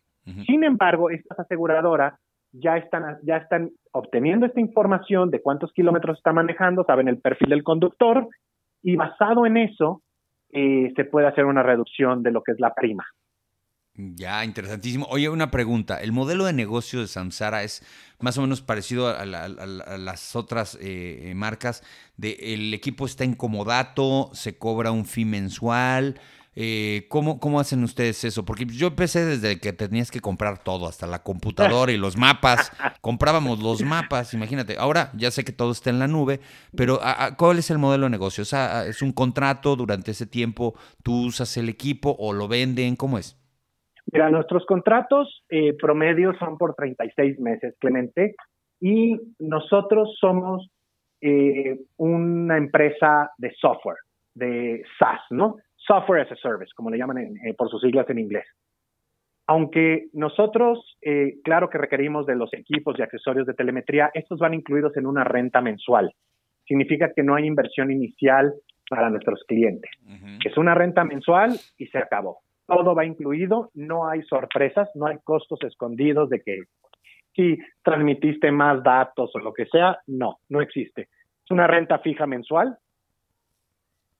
Sin 0.45 0.63
embargo, 0.63 1.09
estas 1.09 1.39
aseguradoras 1.39 2.13
ya 2.53 2.77
están, 2.77 3.17
ya 3.23 3.37
están 3.37 3.71
obteniendo 3.91 4.45
esta 4.45 4.61
información 4.61 5.29
de 5.29 5.41
cuántos 5.41 5.73
kilómetros 5.73 6.17
está 6.17 6.31
manejando, 6.31 6.85
saben 6.85 7.09
el 7.09 7.19
perfil 7.19 7.49
del 7.49 7.63
conductor 7.63 8.27
y 8.81 8.95
basado 8.95 9.45
en 9.45 9.57
eso 9.57 10.01
eh, 10.53 10.91
se 10.95 11.05
puede 11.05 11.27
hacer 11.27 11.45
una 11.45 11.63
reducción 11.63 12.23
de 12.23 12.31
lo 12.31 12.43
que 12.43 12.51
es 12.53 12.59
la 12.59 12.73
prima. 12.73 13.05
Ya, 13.93 14.45
interesantísimo. 14.45 15.05
Oye, 15.09 15.29
una 15.29 15.51
pregunta. 15.51 16.01
¿El 16.01 16.11
modelo 16.11 16.45
de 16.45 16.53
negocio 16.53 17.01
de 17.01 17.07
Samsara 17.07 17.63
es 17.63 17.83
más 18.19 18.37
o 18.37 18.41
menos 18.41 18.61
parecido 18.61 19.09
a, 19.09 19.25
las 19.25 20.35
otras 20.35 20.77
eh, 20.81 21.33
marcas? 21.35 21.83
De, 22.15 22.37
¿El 22.39 22.73
equipo 22.73 23.05
está 23.05 23.25
incomodato? 23.25 24.29
¿Se 24.33 24.57
cobra 24.57 24.91
un 24.91 25.05
fee 25.05 25.25
mensual? 25.25 26.19
Eh, 26.53 27.07
¿cómo, 27.07 27.39
¿Cómo 27.39 27.61
hacen 27.61 27.81
ustedes 27.83 28.23
eso? 28.25 28.43
Porque 28.43 28.65
yo 28.65 28.87
empecé 28.87 29.25
desde 29.25 29.59
que 29.59 29.71
tenías 29.71 30.11
que 30.11 30.19
comprar 30.19 30.61
todo, 30.61 30.85
hasta 30.85 31.07
la 31.07 31.23
computadora 31.23 31.91
y 31.91 31.97
los 31.97 32.17
mapas. 32.17 32.71
Comprábamos 33.01 33.63
los 33.63 33.81
mapas, 33.83 34.33
imagínate. 34.33 34.75
Ahora 34.77 35.11
ya 35.15 35.31
sé 35.31 35.45
que 35.45 35.53
todo 35.53 35.71
está 35.71 35.89
en 35.89 35.99
la 35.99 36.07
nube, 36.07 36.41
pero 36.75 36.99
¿cuál 37.37 37.59
es 37.59 37.71
el 37.71 37.77
modelo 37.77 38.05
de 38.05 38.09
negocio? 38.09 38.41
O 38.41 38.45
sea, 38.45 38.85
¿es 38.85 39.01
un 39.01 39.13
contrato 39.13 39.75
durante 39.77 40.11
ese 40.11 40.27
tiempo? 40.27 40.75
¿Tú 41.03 41.27
usas 41.27 41.55
el 41.55 41.69
equipo 41.69 42.15
o 42.19 42.33
lo 42.33 42.49
venden? 42.49 42.97
¿Cómo 42.97 43.17
es? 43.17 43.37
Mira, 44.11 44.29
nuestros 44.29 44.65
contratos 44.65 45.43
eh, 45.49 45.73
promedio 45.79 46.33
son 46.37 46.57
por 46.57 46.73
36 46.75 47.39
meses, 47.39 47.75
Clemente, 47.79 48.35
y 48.81 49.17
nosotros 49.39 50.17
somos 50.19 50.69
eh, 51.21 51.79
una 51.97 52.57
empresa 52.57 53.31
de 53.37 53.53
software, 53.53 53.97
de 54.33 54.83
SaaS, 54.99 55.21
¿no? 55.29 55.57
Software 55.85 56.21
as 56.21 56.31
a 56.31 56.35
Service, 56.35 56.71
como 56.75 56.89
le 56.89 56.97
llaman 56.97 57.17
eh, 57.17 57.53
por 57.57 57.69
sus 57.69 57.81
siglas 57.81 58.09
en 58.09 58.19
inglés. 58.19 58.45
Aunque 59.47 60.07
nosotros, 60.13 60.97
eh, 61.01 61.35
claro 61.43 61.69
que 61.69 61.77
requerimos 61.77 62.25
de 62.25 62.35
los 62.35 62.53
equipos 62.53 62.97
y 62.97 63.01
accesorios 63.01 63.47
de 63.47 63.53
telemetría, 63.53 64.11
estos 64.13 64.39
van 64.39 64.53
incluidos 64.53 64.95
en 64.95 65.05
una 65.05 65.23
renta 65.23 65.61
mensual. 65.61 66.13
Significa 66.65 67.11
que 67.13 67.23
no 67.23 67.35
hay 67.35 67.45
inversión 67.45 67.91
inicial 67.91 68.53
para 68.89 69.09
nuestros 69.09 69.43
clientes. 69.47 69.89
Es 70.45 70.57
una 70.57 70.75
renta 70.75 71.03
mensual 71.03 71.57
y 71.77 71.87
se 71.87 71.97
acabó. 71.97 72.39
Todo 72.65 72.95
va 72.95 73.05
incluido, 73.05 73.71
no 73.73 74.07
hay 74.07 74.21
sorpresas, 74.23 74.89
no 74.95 75.07
hay 75.07 75.17
costos 75.23 75.59
escondidos 75.63 76.29
de 76.29 76.41
que 76.41 76.63
si 77.33 77.57
transmitiste 77.83 78.51
más 78.51 78.83
datos 78.83 79.31
o 79.33 79.39
lo 79.39 79.53
que 79.53 79.65
sea, 79.65 79.97
no, 80.07 80.37
no 80.49 80.61
existe. 80.61 81.03
Es 81.43 81.51
una 81.51 81.67
renta 81.67 81.99
fija 81.99 82.27
mensual 82.27 82.77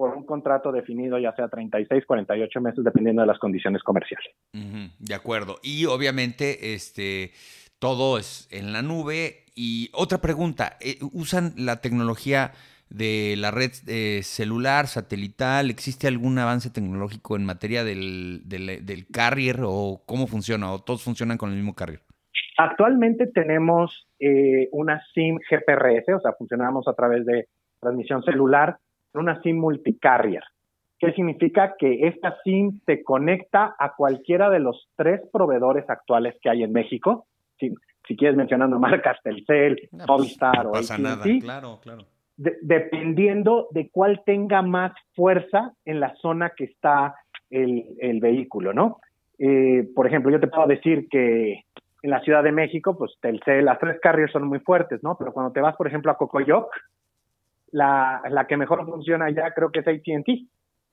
por 0.02 0.18
un 0.18 0.26
contrato 0.26 0.72
definido, 0.72 1.20
ya 1.20 1.32
sea 1.36 1.48
36, 1.48 2.08
48 2.08 2.60
meses, 2.60 2.84
dependiendo 2.84 3.22
de 3.22 3.28
las 3.28 3.38
condiciones 3.38 3.84
comerciales. 3.84 4.32
de 4.52 5.14
acuerdo. 5.14 5.58
Y 5.62 5.86
obviamente, 5.86 6.74
este, 6.74 7.34
todo 7.78 8.18
es 8.18 8.48
en 8.50 8.74
la 8.74 8.82
nube. 8.82 9.46
Y 9.54 9.92
otra 9.94 10.18
pregunta, 10.18 10.76
eh, 10.82 10.98
¿usan 11.14 11.54
la 11.56 11.82
tecnología 11.82 12.54
de 12.90 13.36
la 13.38 13.52
red 13.52 13.74
eh, 13.86 14.22
celular, 14.24 14.88
satelital? 14.88 15.70
¿Existe 15.70 16.08
algún 16.08 16.40
avance 16.40 16.72
tecnológico 16.72 17.36
en 17.36 17.46
materia 17.46 17.84
del, 17.84 18.42
del, 18.46 19.06
carrier 19.14 19.60
o 19.64 20.02
cómo 20.08 20.26
funciona? 20.26 20.72
¿O 20.72 20.80
todos 20.80 21.04
funcionan 21.04 21.38
con 21.38 21.52
el 21.52 21.58
mismo 21.58 21.76
carrier? 21.76 22.02
Actualmente 22.58 23.28
tenemos 23.28 24.08
eh, 24.20 24.68
una 24.72 25.00
SIM 25.14 25.38
GPRS, 25.48 26.16
o 26.16 26.22
sea, 26.22 26.34
funcionamos 26.34 26.88
a 26.88 26.94
través 26.96 27.24
de 27.24 27.50
transmisión 27.80 28.24
celular 28.24 28.80
una 29.20 29.42
SIM 29.42 29.58
multicarrier, 29.60 30.44
¿Qué 31.00 31.12
significa? 31.14 31.74
Que 31.80 32.08
esta 32.08 32.38
SIM 32.44 32.80
se 32.86 33.04
conecta 33.04 33.76
a 33.80 33.96
cualquiera 33.96 34.52
de 34.52 34.60
los 34.60 34.88
tres 34.96 35.20
proveedores 35.34 35.90
actuales 35.90 36.36
que 36.44 36.50
hay 36.52 36.62
en 36.62 36.72
México. 36.72 37.26
Si, 37.60 37.74
si 38.08 38.16
quieres 38.16 38.38
mencionando 38.38 38.78
marcas, 38.80 39.18
Telcel, 39.24 39.90
No, 39.92 40.06
pues, 40.06 40.08
Movistar 40.20 40.64
no 40.64 40.70
o 40.70 40.74
pasa 40.74 41.00
nada, 41.00 41.16
AT&T, 41.24 41.40
claro, 41.40 41.80
claro. 41.82 42.04
de- 42.38 42.56
dependiendo 42.62 43.68
de 43.72 43.90
cuál 43.90 44.22
tenga 44.28 44.62
más 44.62 44.92
fuerza 45.16 45.74
en 45.86 46.00
la 46.00 46.14
zona 46.18 46.52
que 46.56 46.66
está 46.66 47.16
el, 47.50 47.84
el 48.00 48.20
vehículo, 48.20 48.72
¿no? 48.72 49.00
Eh, 49.40 49.90
por 49.96 50.06
ejemplo, 50.06 50.32
yo 50.32 50.40
te 50.40 50.48
puedo 50.48 50.68
decir 50.68 51.08
que 51.10 51.64
en 52.04 52.10
la 52.12 52.22
Ciudad 52.22 52.44
de 52.44 52.52
México, 52.52 52.96
pues 52.96 53.14
Telcel, 53.22 53.66
las 53.66 53.80
tres 53.80 54.00
carriers 54.02 54.32
son 54.32 54.48
muy 54.48 54.60
fuertes, 54.60 55.02
¿no? 55.02 55.16
Pero 55.18 55.34
cuando 55.34 55.52
te 55.52 55.62
vas, 55.62 55.76
por 55.76 55.88
ejemplo, 55.88 56.12
a 56.12 56.18
Cocoyoc, 56.18 56.68
la, 57.72 58.22
la 58.30 58.46
que 58.48 58.58
mejor 58.58 58.86
funciona 58.86 59.26
allá 59.26 59.52
creo 59.54 59.72
que 59.72 59.80
es 59.80 59.88
AT&T. 59.88 60.46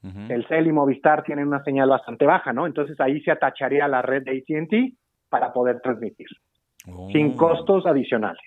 Ujú. 0.05 0.29
Telcel 0.29 0.67
y 0.69 0.73
Movistar 0.73 1.25
tienen 1.25 1.49
una 1.49 1.62
señal 1.64 1.88
bastante 1.88 2.25
baja, 2.25 2.53
¿no? 2.53 2.67
Entonces 2.67 2.99
ahí 3.01 3.21
se 3.23 3.33
atacharía 3.33 3.88
la 3.88 4.01
red 4.01 4.23
de 4.23 4.38
AT&T 4.38 4.93
para 5.29 5.53
poder 5.53 5.81
transmitir, 5.81 6.29
sin 7.12 7.33
Oh. 7.35 7.37
costos 7.37 7.85
adicionales. 7.85 8.41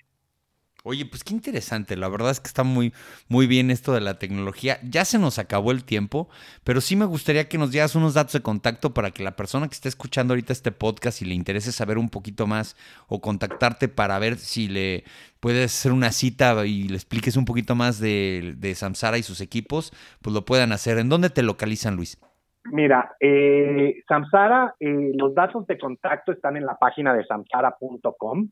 Oye, 0.84 1.06
pues 1.06 1.22
qué 1.22 1.32
interesante. 1.32 1.96
La 1.96 2.08
verdad 2.08 2.32
es 2.32 2.40
que 2.40 2.48
está 2.48 2.64
muy, 2.64 2.92
muy 3.28 3.46
bien 3.46 3.70
esto 3.70 3.92
de 3.92 4.00
la 4.00 4.18
tecnología. 4.18 4.78
Ya 4.82 5.04
se 5.04 5.18
nos 5.18 5.38
acabó 5.38 5.70
el 5.70 5.84
tiempo, 5.84 6.28
pero 6.64 6.80
sí 6.80 6.96
me 6.96 7.04
gustaría 7.04 7.48
que 7.48 7.56
nos 7.56 7.70
dieras 7.70 7.94
unos 7.94 8.14
datos 8.14 8.32
de 8.32 8.42
contacto 8.42 8.92
para 8.92 9.12
que 9.12 9.22
la 9.22 9.36
persona 9.36 9.68
que 9.68 9.74
esté 9.74 9.88
escuchando 9.88 10.32
ahorita 10.32 10.52
este 10.52 10.72
podcast 10.72 11.22
y 11.22 11.26
le 11.26 11.34
interese 11.34 11.70
saber 11.70 11.98
un 11.98 12.08
poquito 12.08 12.48
más 12.48 12.76
o 13.06 13.20
contactarte 13.20 13.86
para 13.86 14.18
ver 14.18 14.36
si 14.38 14.68
le 14.68 15.04
puedes 15.38 15.72
hacer 15.72 15.92
una 15.92 16.10
cita 16.10 16.66
y 16.66 16.88
le 16.88 16.96
expliques 16.96 17.36
un 17.36 17.44
poquito 17.44 17.76
más 17.76 18.00
de, 18.00 18.54
de 18.56 18.74
Samsara 18.74 19.18
y 19.18 19.22
sus 19.22 19.40
equipos, 19.40 19.92
pues 20.20 20.34
lo 20.34 20.44
puedan 20.44 20.72
hacer. 20.72 20.98
¿En 20.98 21.08
dónde 21.08 21.30
te 21.30 21.42
localizan, 21.42 21.94
Luis? 21.94 22.18
Mira, 22.64 23.16
eh, 23.20 24.02
Samsara, 24.08 24.74
eh, 24.80 25.12
los 25.14 25.34
datos 25.34 25.66
de 25.66 25.78
contacto 25.78 26.32
están 26.32 26.56
en 26.56 26.66
la 26.66 26.76
página 26.76 27.14
de 27.14 27.24
samsara.com. 27.24 28.48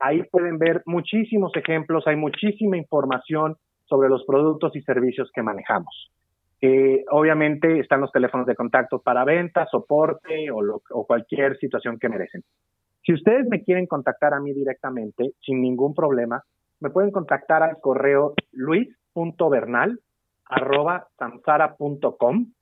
Ahí 0.00 0.22
pueden 0.24 0.58
ver 0.58 0.82
muchísimos 0.86 1.54
ejemplos, 1.54 2.06
hay 2.06 2.16
muchísima 2.16 2.78
información 2.78 3.56
sobre 3.84 4.08
los 4.08 4.24
productos 4.24 4.74
y 4.74 4.80
servicios 4.80 5.30
que 5.34 5.42
manejamos. 5.42 6.10
Eh, 6.62 7.04
obviamente 7.10 7.80
están 7.80 8.00
los 8.00 8.10
teléfonos 8.10 8.46
de 8.46 8.54
contacto 8.54 9.00
para 9.00 9.24
venta, 9.24 9.66
soporte 9.66 10.50
o, 10.50 11.06
cualquier 11.06 11.58
situación 11.58 11.98
que 11.98 12.08
merecen. 12.08 12.42
Si 13.02 13.12
ustedes 13.12 13.46
me 13.48 13.62
quieren 13.62 13.86
contactar 13.86 14.32
a 14.32 14.40
mí 14.40 14.52
directamente, 14.54 15.32
sin 15.44 15.60
ningún 15.60 15.94
problema, 15.94 16.42
me 16.80 16.90
pueden 16.90 17.10
contactar 17.10 17.62
al 17.62 17.78
correo 17.80 18.34
luis.bernal 18.52 20.00
arroba 20.46 21.08
samsara.com 21.18 22.52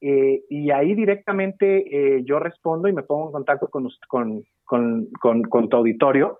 eh, 0.00 0.42
y 0.48 0.70
ahí 0.70 0.94
directamente 0.94 2.16
eh, 2.16 2.22
yo 2.24 2.38
respondo 2.38 2.88
y 2.88 2.92
me 2.92 3.02
pongo 3.02 3.26
en 3.26 3.32
contacto 3.32 3.68
con, 3.68 3.88
con, 4.08 4.42
con, 4.64 5.42
con 5.42 5.68
tu 5.68 5.76
auditorio 5.76 6.38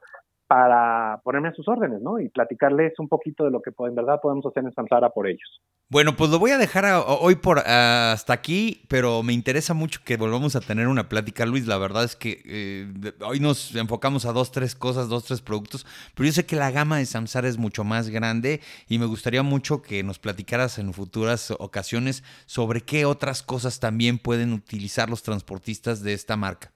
para 0.51 1.21
ponerme 1.23 1.47
a 1.47 1.53
sus 1.55 1.69
órdenes, 1.69 2.03
¿no? 2.03 2.19
Y 2.19 2.29
platicarles 2.29 2.99
un 2.99 3.07
poquito 3.07 3.45
de 3.45 3.53
lo 3.53 3.63
que 3.63 3.71
en 3.87 3.95
verdad 3.95 4.19
podemos 4.21 4.45
hacer 4.45 4.65
en 4.65 4.73
Samsara 4.73 5.11
por 5.11 5.29
ellos. 5.29 5.63
Bueno, 5.89 6.17
pues 6.17 6.29
lo 6.31 6.41
voy 6.41 6.51
a 6.51 6.59
dejar 6.59 6.85
a- 6.87 7.03
hoy 7.05 7.37
por 7.37 7.61
hasta 7.61 8.33
aquí, 8.33 8.83
pero 8.89 9.23
me 9.23 9.33
interesa 9.33 9.75
mucho 9.75 10.01
que 10.05 10.17
volvamos 10.17 10.57
a 10.57 10.61
tener 10.61 10.89
una 10.89 11.09
plática, 11.09 11.47
Luis. 11.47 11.69
La 11.69 11.79
verdad 11.79 12.03
es 12.03 12.17
que 12.17 12.43
eh, 12.45 12.89
de- 12.93 13.15
hoy 13.25 13.39
nos 13.39 13.77
enfocamos 13.77 14.27
a 14.27 14.33
dos, 14.33 14.51
tres 14.51 14.75
cosas, 14.75 15.09
dos, 15.09 15.25
tres 15.25 15.41
productos, 15.41 15.87
pero 16.17 16.27
yo 16.27 16.33
sé 16.33 16.45
que 16.45 16.57
la 16.57 16.73
gama 16.73 16.99
de 16.99 17.07
Samsara 17.07 17.47
es 17.47 17.57
mucho 17.57 17.85
más 17.85 18.09
grande 18.09 18.61
y 18.89 18.99
me 18.99 19.07
gustaría 19.07 19.45
mucho 19.45 19.83
que 19.83 20.03
nos 20.03 20.19
platicaras 20.19 20.81
en 20.81 20.93
futuras 20.93 21.53
ocasiones 21.61 22.25
sobre 22.47 22.81
qué 22.81 23.05
otras 23.05 23.45
cosas 23.45 23.79
también 23.79 24.19
pueden 24.19 24.53
utilizar 24.53 25.09
los 25.09 25.23
transportistas 25.23 26.03
de 26.03 26.13
esta 26.13 26.37
marca. 26.37 26.73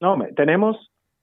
No, 0.00 0.16
me- 0.16 0.32
tenemos 0.32 0.76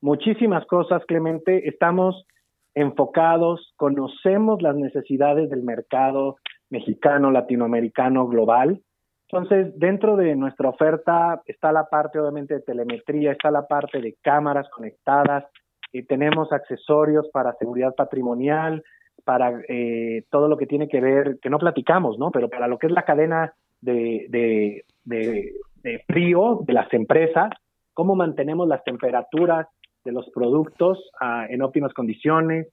muchísimas 0.04 0.66
cosas, 0.66 1.04
Clemente. 1.06 1.68
Estamos 1.68 2.28
enfocados, 2.76 3.74
conocemos 3.78 4.62
las 4.62 4.76
necesidades 4.76 5.50
del 5.50 5.64
mercado 5.64 6.36
mexicano, 6.70 7.32
latinoamericano, 7.32 8.28
global. 8.28 8.82
Entonces, 9.30 9.74
dentro 9.80 10.18
de 10.18 10.36
nuestra 10.36 10.70
oferta 10.70 11.42
está 11.46 11.72
la 11.72 11.86
parte, 11.86 12.20
obviamente, 12.20 12.56
de 12.56 12.62
telemetría, 12.62 13.32
está 13.32 13.50
la 13.50 13.66
parte 13.66 14.02
de 14.02 14.16
cámaras 14.22 14.70
conectadas, 14.70 15.46
y 15.94 16.04
tenemos 16.04 16.52
accesorios 16.52 17.30
para 17.32 17.54
seguridad 17.54 17.96
patrimonial, 17.96 18.84
para 19.24 19.62
eh, 19.70 20.24
todo 20.32 20.48
lo 20.48 20.58
que 20.58 20.66
tiene 20.66 20.90
que 20.90 21.00
ver, 21.00 21.40
que 21.42 21.50
no 21.50 21.60
platicamos, 21.60 22.18
¿no? 22.18 22.32
Pero 22.32 22.50
para 22.50 22.68
lo 22.68 22.78
que 22.78 22.88
es 22.88 22.94
la 22.94 23.06
cadena 23.06 23.54
de, 23.80 24.26
de, 24.30 24.84
de, 25.06 25.54
de 25.84 26.00
frío 26.08 26.62
de 26.66 26.74
las 26.74 26.92
empresas, 26.94 27.52
cómo 27.94 28.16
mantenemos 28.16 28.68
las 28.68 28.84
temperaturas 28.84 29.68
de 30.06 30.12
los 30.12 30.30
productos 30.34 31.00
ah, 31.22 31.46
en 31.50 31.62
óptimas 31.62 31.94
condiciones. 31.94 32.68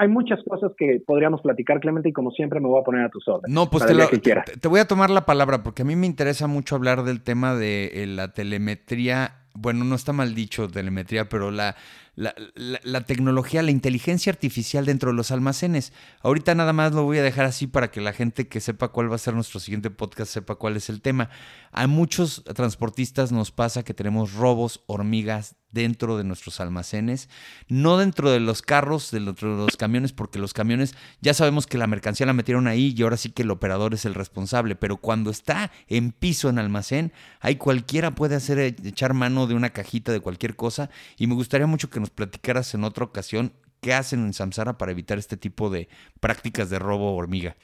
Hay 0.00 0.06
muchas 0.06 0.38
cosas 0.48 0.70
que 0.78 1.02
podríamos 1.04 1.40
platicar, 1.42 1.80
Clemente, 1.80 2.08
y 2.08 2.12
como 2.12 2.30
siempre 2.30 2.60
me 2.60 2.68
voy 2.68 2.80
a 2.80 2.84
poner 2.84 3.04
a 3.04 3.08
tus 3.10 3.26
órdenes. 3.26 3.52
No, 3.52 3.68
pues 3.68 3.84
te, 3.84 3.94
lo- 3.94 4.08
que 4.08 4.18
te- 4.18 4.56
te 4.60 4.68
voy 4.68 4.78
a 4.78 4.86
tomar 4.86 5.10
la 5.10 5.26
palabra 5.26 5.64
porque 5.64 5.82
a 5.82 5.84
mí 5.84 5.96
me 5.96 6.06
interesa 6.06 6.46
mucho 6.46 6.76
hablar 6.76 7.02
del 7.02 7.20
tema 7.22 7.56
de 7.56 7.90
eh, 7.94 8.06
la 8.06 8.32
telemetría. 8.32 9.34
Bueno, 9.54 9.84
no 9.84 9.96
está 9.96 10.12
mal 10.12 10.36
dicho 10.36 10.68
telemetría, 10.68 11.28
pero 11.28 11.50
la, 11.50 11.74
la, 12.18 12.34
la- 12.82 13.00
tecnología, 13.02 13.62
la 13.62 13.70
inteligencia 13.70 14.32
artificial 14.32 14.84
dentro 14.84 15.10
de 15.10 15.16
los 15.16 15.30
almacenes. 15.30 15.92
Ahorita 16.20 16.54
nada 16.56 16.72
más 16.72 16.92
lo 16.92 17.04
voy 17.04 17.18
a 17.18 17.22
dejar 17.22 17.44
así 17.44 17.68
para 17.68 17.92
que 17.92 18.00
la 18.00 18.12
gente 18.12 18.48
que 18.48 18.60
sepa 18.60 18.88
cuál 18.88 19.10
va 19.10 19.14
a 19.14 19.18
ser 19.18 19.34
nuestro 19.34 19.60
siguiente 19.60 19.90
podcast 19.90 20.32
sepa 20.32 20.56
cuál 20.56 20.76
es 20.76 20.88
el 20.88 21.00
tema. 21.00 21.30
A 21.70 21.86
muchos 21.86 22.42
transportistas 22.56 23.30
nos 23.30 23.52
pasa 23.52 23.84
que 23.84 23.94
tenemos 23.94 24.32
robos, 24.32 24.82
hormigas 24.86 25.54
dentro 25.70 26.16
de 26.16 26.24
nuestros 26.24 26.60
almacenes, 26.60 27.28
no 27.68 27.98
dentro 27.98 28.30
de 28.30 28.40
los 28.40 28.62
carros, 28.62 29.10
dentro 29.10 29.54
de 29.54 29.64
los 29.66 29.76
camiones, 29.76 30.14
porque 30.14 30.38
los 30.38 30.54
camiones 30.54 30.94
ya 31.20 31.34
sabemos 31.34 31.66
que 31.66 31.76
la 31.76 31.86
mercancía 31.86 32.24
la 32.24 32.32
metieron 32.32 32.66
ahí 32.66 32.94
y 32.96 33.02
ahora 33.02 33.18
sí 33.18 33.30
que 33.30 33.42
el 33.42 33.50
operador 33.50 33.92
es 33.92 34.06
el 34.06 34.14
responsable, 34.14 34.76
pero 34.76 34.96
cuando 34.96 35.30
está 35.30 35.70
en 35.86 36.12
piso 36.12 36.48
en 36.48 36.58
almacén, 36.58 37.12
ahí 37.40 37.56
cualquiera 37.56 38.14
puede 38.14 38.34
hacer 38.34 38.58
echar 38.58 39.12
mano 39.12 39.46
de 39.46 39.54
una 39.54 39.70
cajita 39.70 40.10
de 40.10 40.20
cualquier 40.20 40.56
cosa 40.56 40.88
y 41.18 41.26
me 41.26 41.34
gustaría 41.34 41.66
mucho 41.66 41.90
que 41.90 42.00
nos 42.00 42.07
platicaras 42.10 42.74
en 42.74 42.84
otra 42.84 43.04
ocasión 43.04 43.52
qué 43.80 43.92
hacen 43.94 44.20
en 44.20 44.32
Samsara 44.32 44.78
para 44.78 44.92
evitar 44.92 45.18
este 45.18 45.36
tipo 45.36 45.70
de 45.70 45.88
prácticas 46.20 46.70
de 46.70 46.78
robo 46.78 47.14
hormiga. 47.14 47.56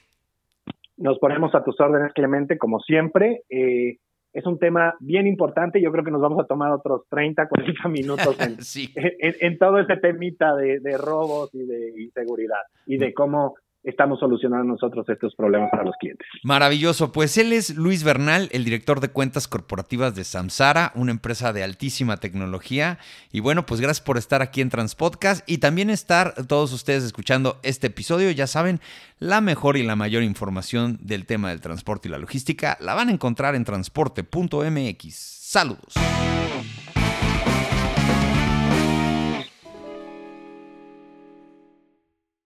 Nos 0.97 1.19
ponemos 1.19 1.55
a 1.55 1.65
tus 1.65 1.79
órdenes, 1.81 2.13
Clemente, 2.13 2.57
como 2.57 2.79
siempre. 2.81 3.43
Eh, 3.51 3.99
es 4.33 4.47
un 4.47 4.59
tema 4.59 4.95
bien 5.01 5.27
importante. 5.27 5.81
Yo 5.81 5.91
creo 5.93 6.05
que 6.05 6.11
nos 6.11 6.21
vamos 6.21 6.43
a 6.43 6.47
tomar 6.47 6.73
otros 6.73 7.03
30, 7.09 7.49
40 7.49 7.89
minutos 7.89 8.41
en, 8.41 8.61
sí. 8.63 8.93
en, 8.95 9.35
en 9.41 9.59
todo 9.59 9.79
ese 9.79 9.97
temita 9.97 10.55
de, 10.55 10.81
de 10.81 10.99
robos 10.99 11.51
y 11.55 11.65
de 11.65 12.03
inseguridad 12.03 12.63
y 12.87 12.99
de 12.99 13.13
cómo 13.13 13.55
estamos 13.85 14.19
solucionando 14.19 14.65
nosotros 14.65 15.09
estos 15.09 15.35
problemas 15.35 15.71
para 15.71 15.85
los 15.85 15.95
clientes. 16.01 16.27
Maravilloso, 16.43 17.13
pues 17.13 17.39
él 17.39 17.53
es 17.53 17.77
Luis 17.77 18.03
Bernal, 18.03 18.49
el 18.53 18.65
director 18.65 19.01
de 19.01 19.11
cuentas 19.11 19.47
corporativas 19.47 20.15
de 20.15 20.25
Samsara, 20.25 20.93
una 20.95 21.11
empresa 21.11 21.53
de 21.53 21.63
altísima 21.63 22.17
tecnología. 22.17 22.99
Y 23.31 23.41
bueno, 23.41 23.67
pues 23.67 23.81
gracias 23.81 24.05
por 24.05 24.17
estar 24.17 24.43
aquí 24.43 24.61
en 24.61 24.71
Transpodcast 24.71 25.49
y 25.49 25.59
también 25.59 25.91
estar 25.91 26.35
todos 26.47 26.73
ustedes 26.73 27.05
escuchando 27.05 27.59
este 27.63 27.89
episodio. 27.89 28.31
Ya 28.31 28.47
saben, 28.47 28.81
la 29.19 29.41
mejor 29.41 29.77
y 29.77 29.83
la 29.83 29.97
mayor 29.97 30.23
información 30.23 30.99
del 31.01 31.27
tema 31.27 31.51
del 31.51 31.61
transporte 31.61 32.09
y 32.09 32.11
la 32.11 32.19
logística 32.19 32.77
la 32.81 32.95
van 32.95 33.09
a 33.09 33.13
encontrar 33.13 33.55
en 33.55 33.65
transporte.mx. 33.65 35.15
Saludos. 35.15 35.95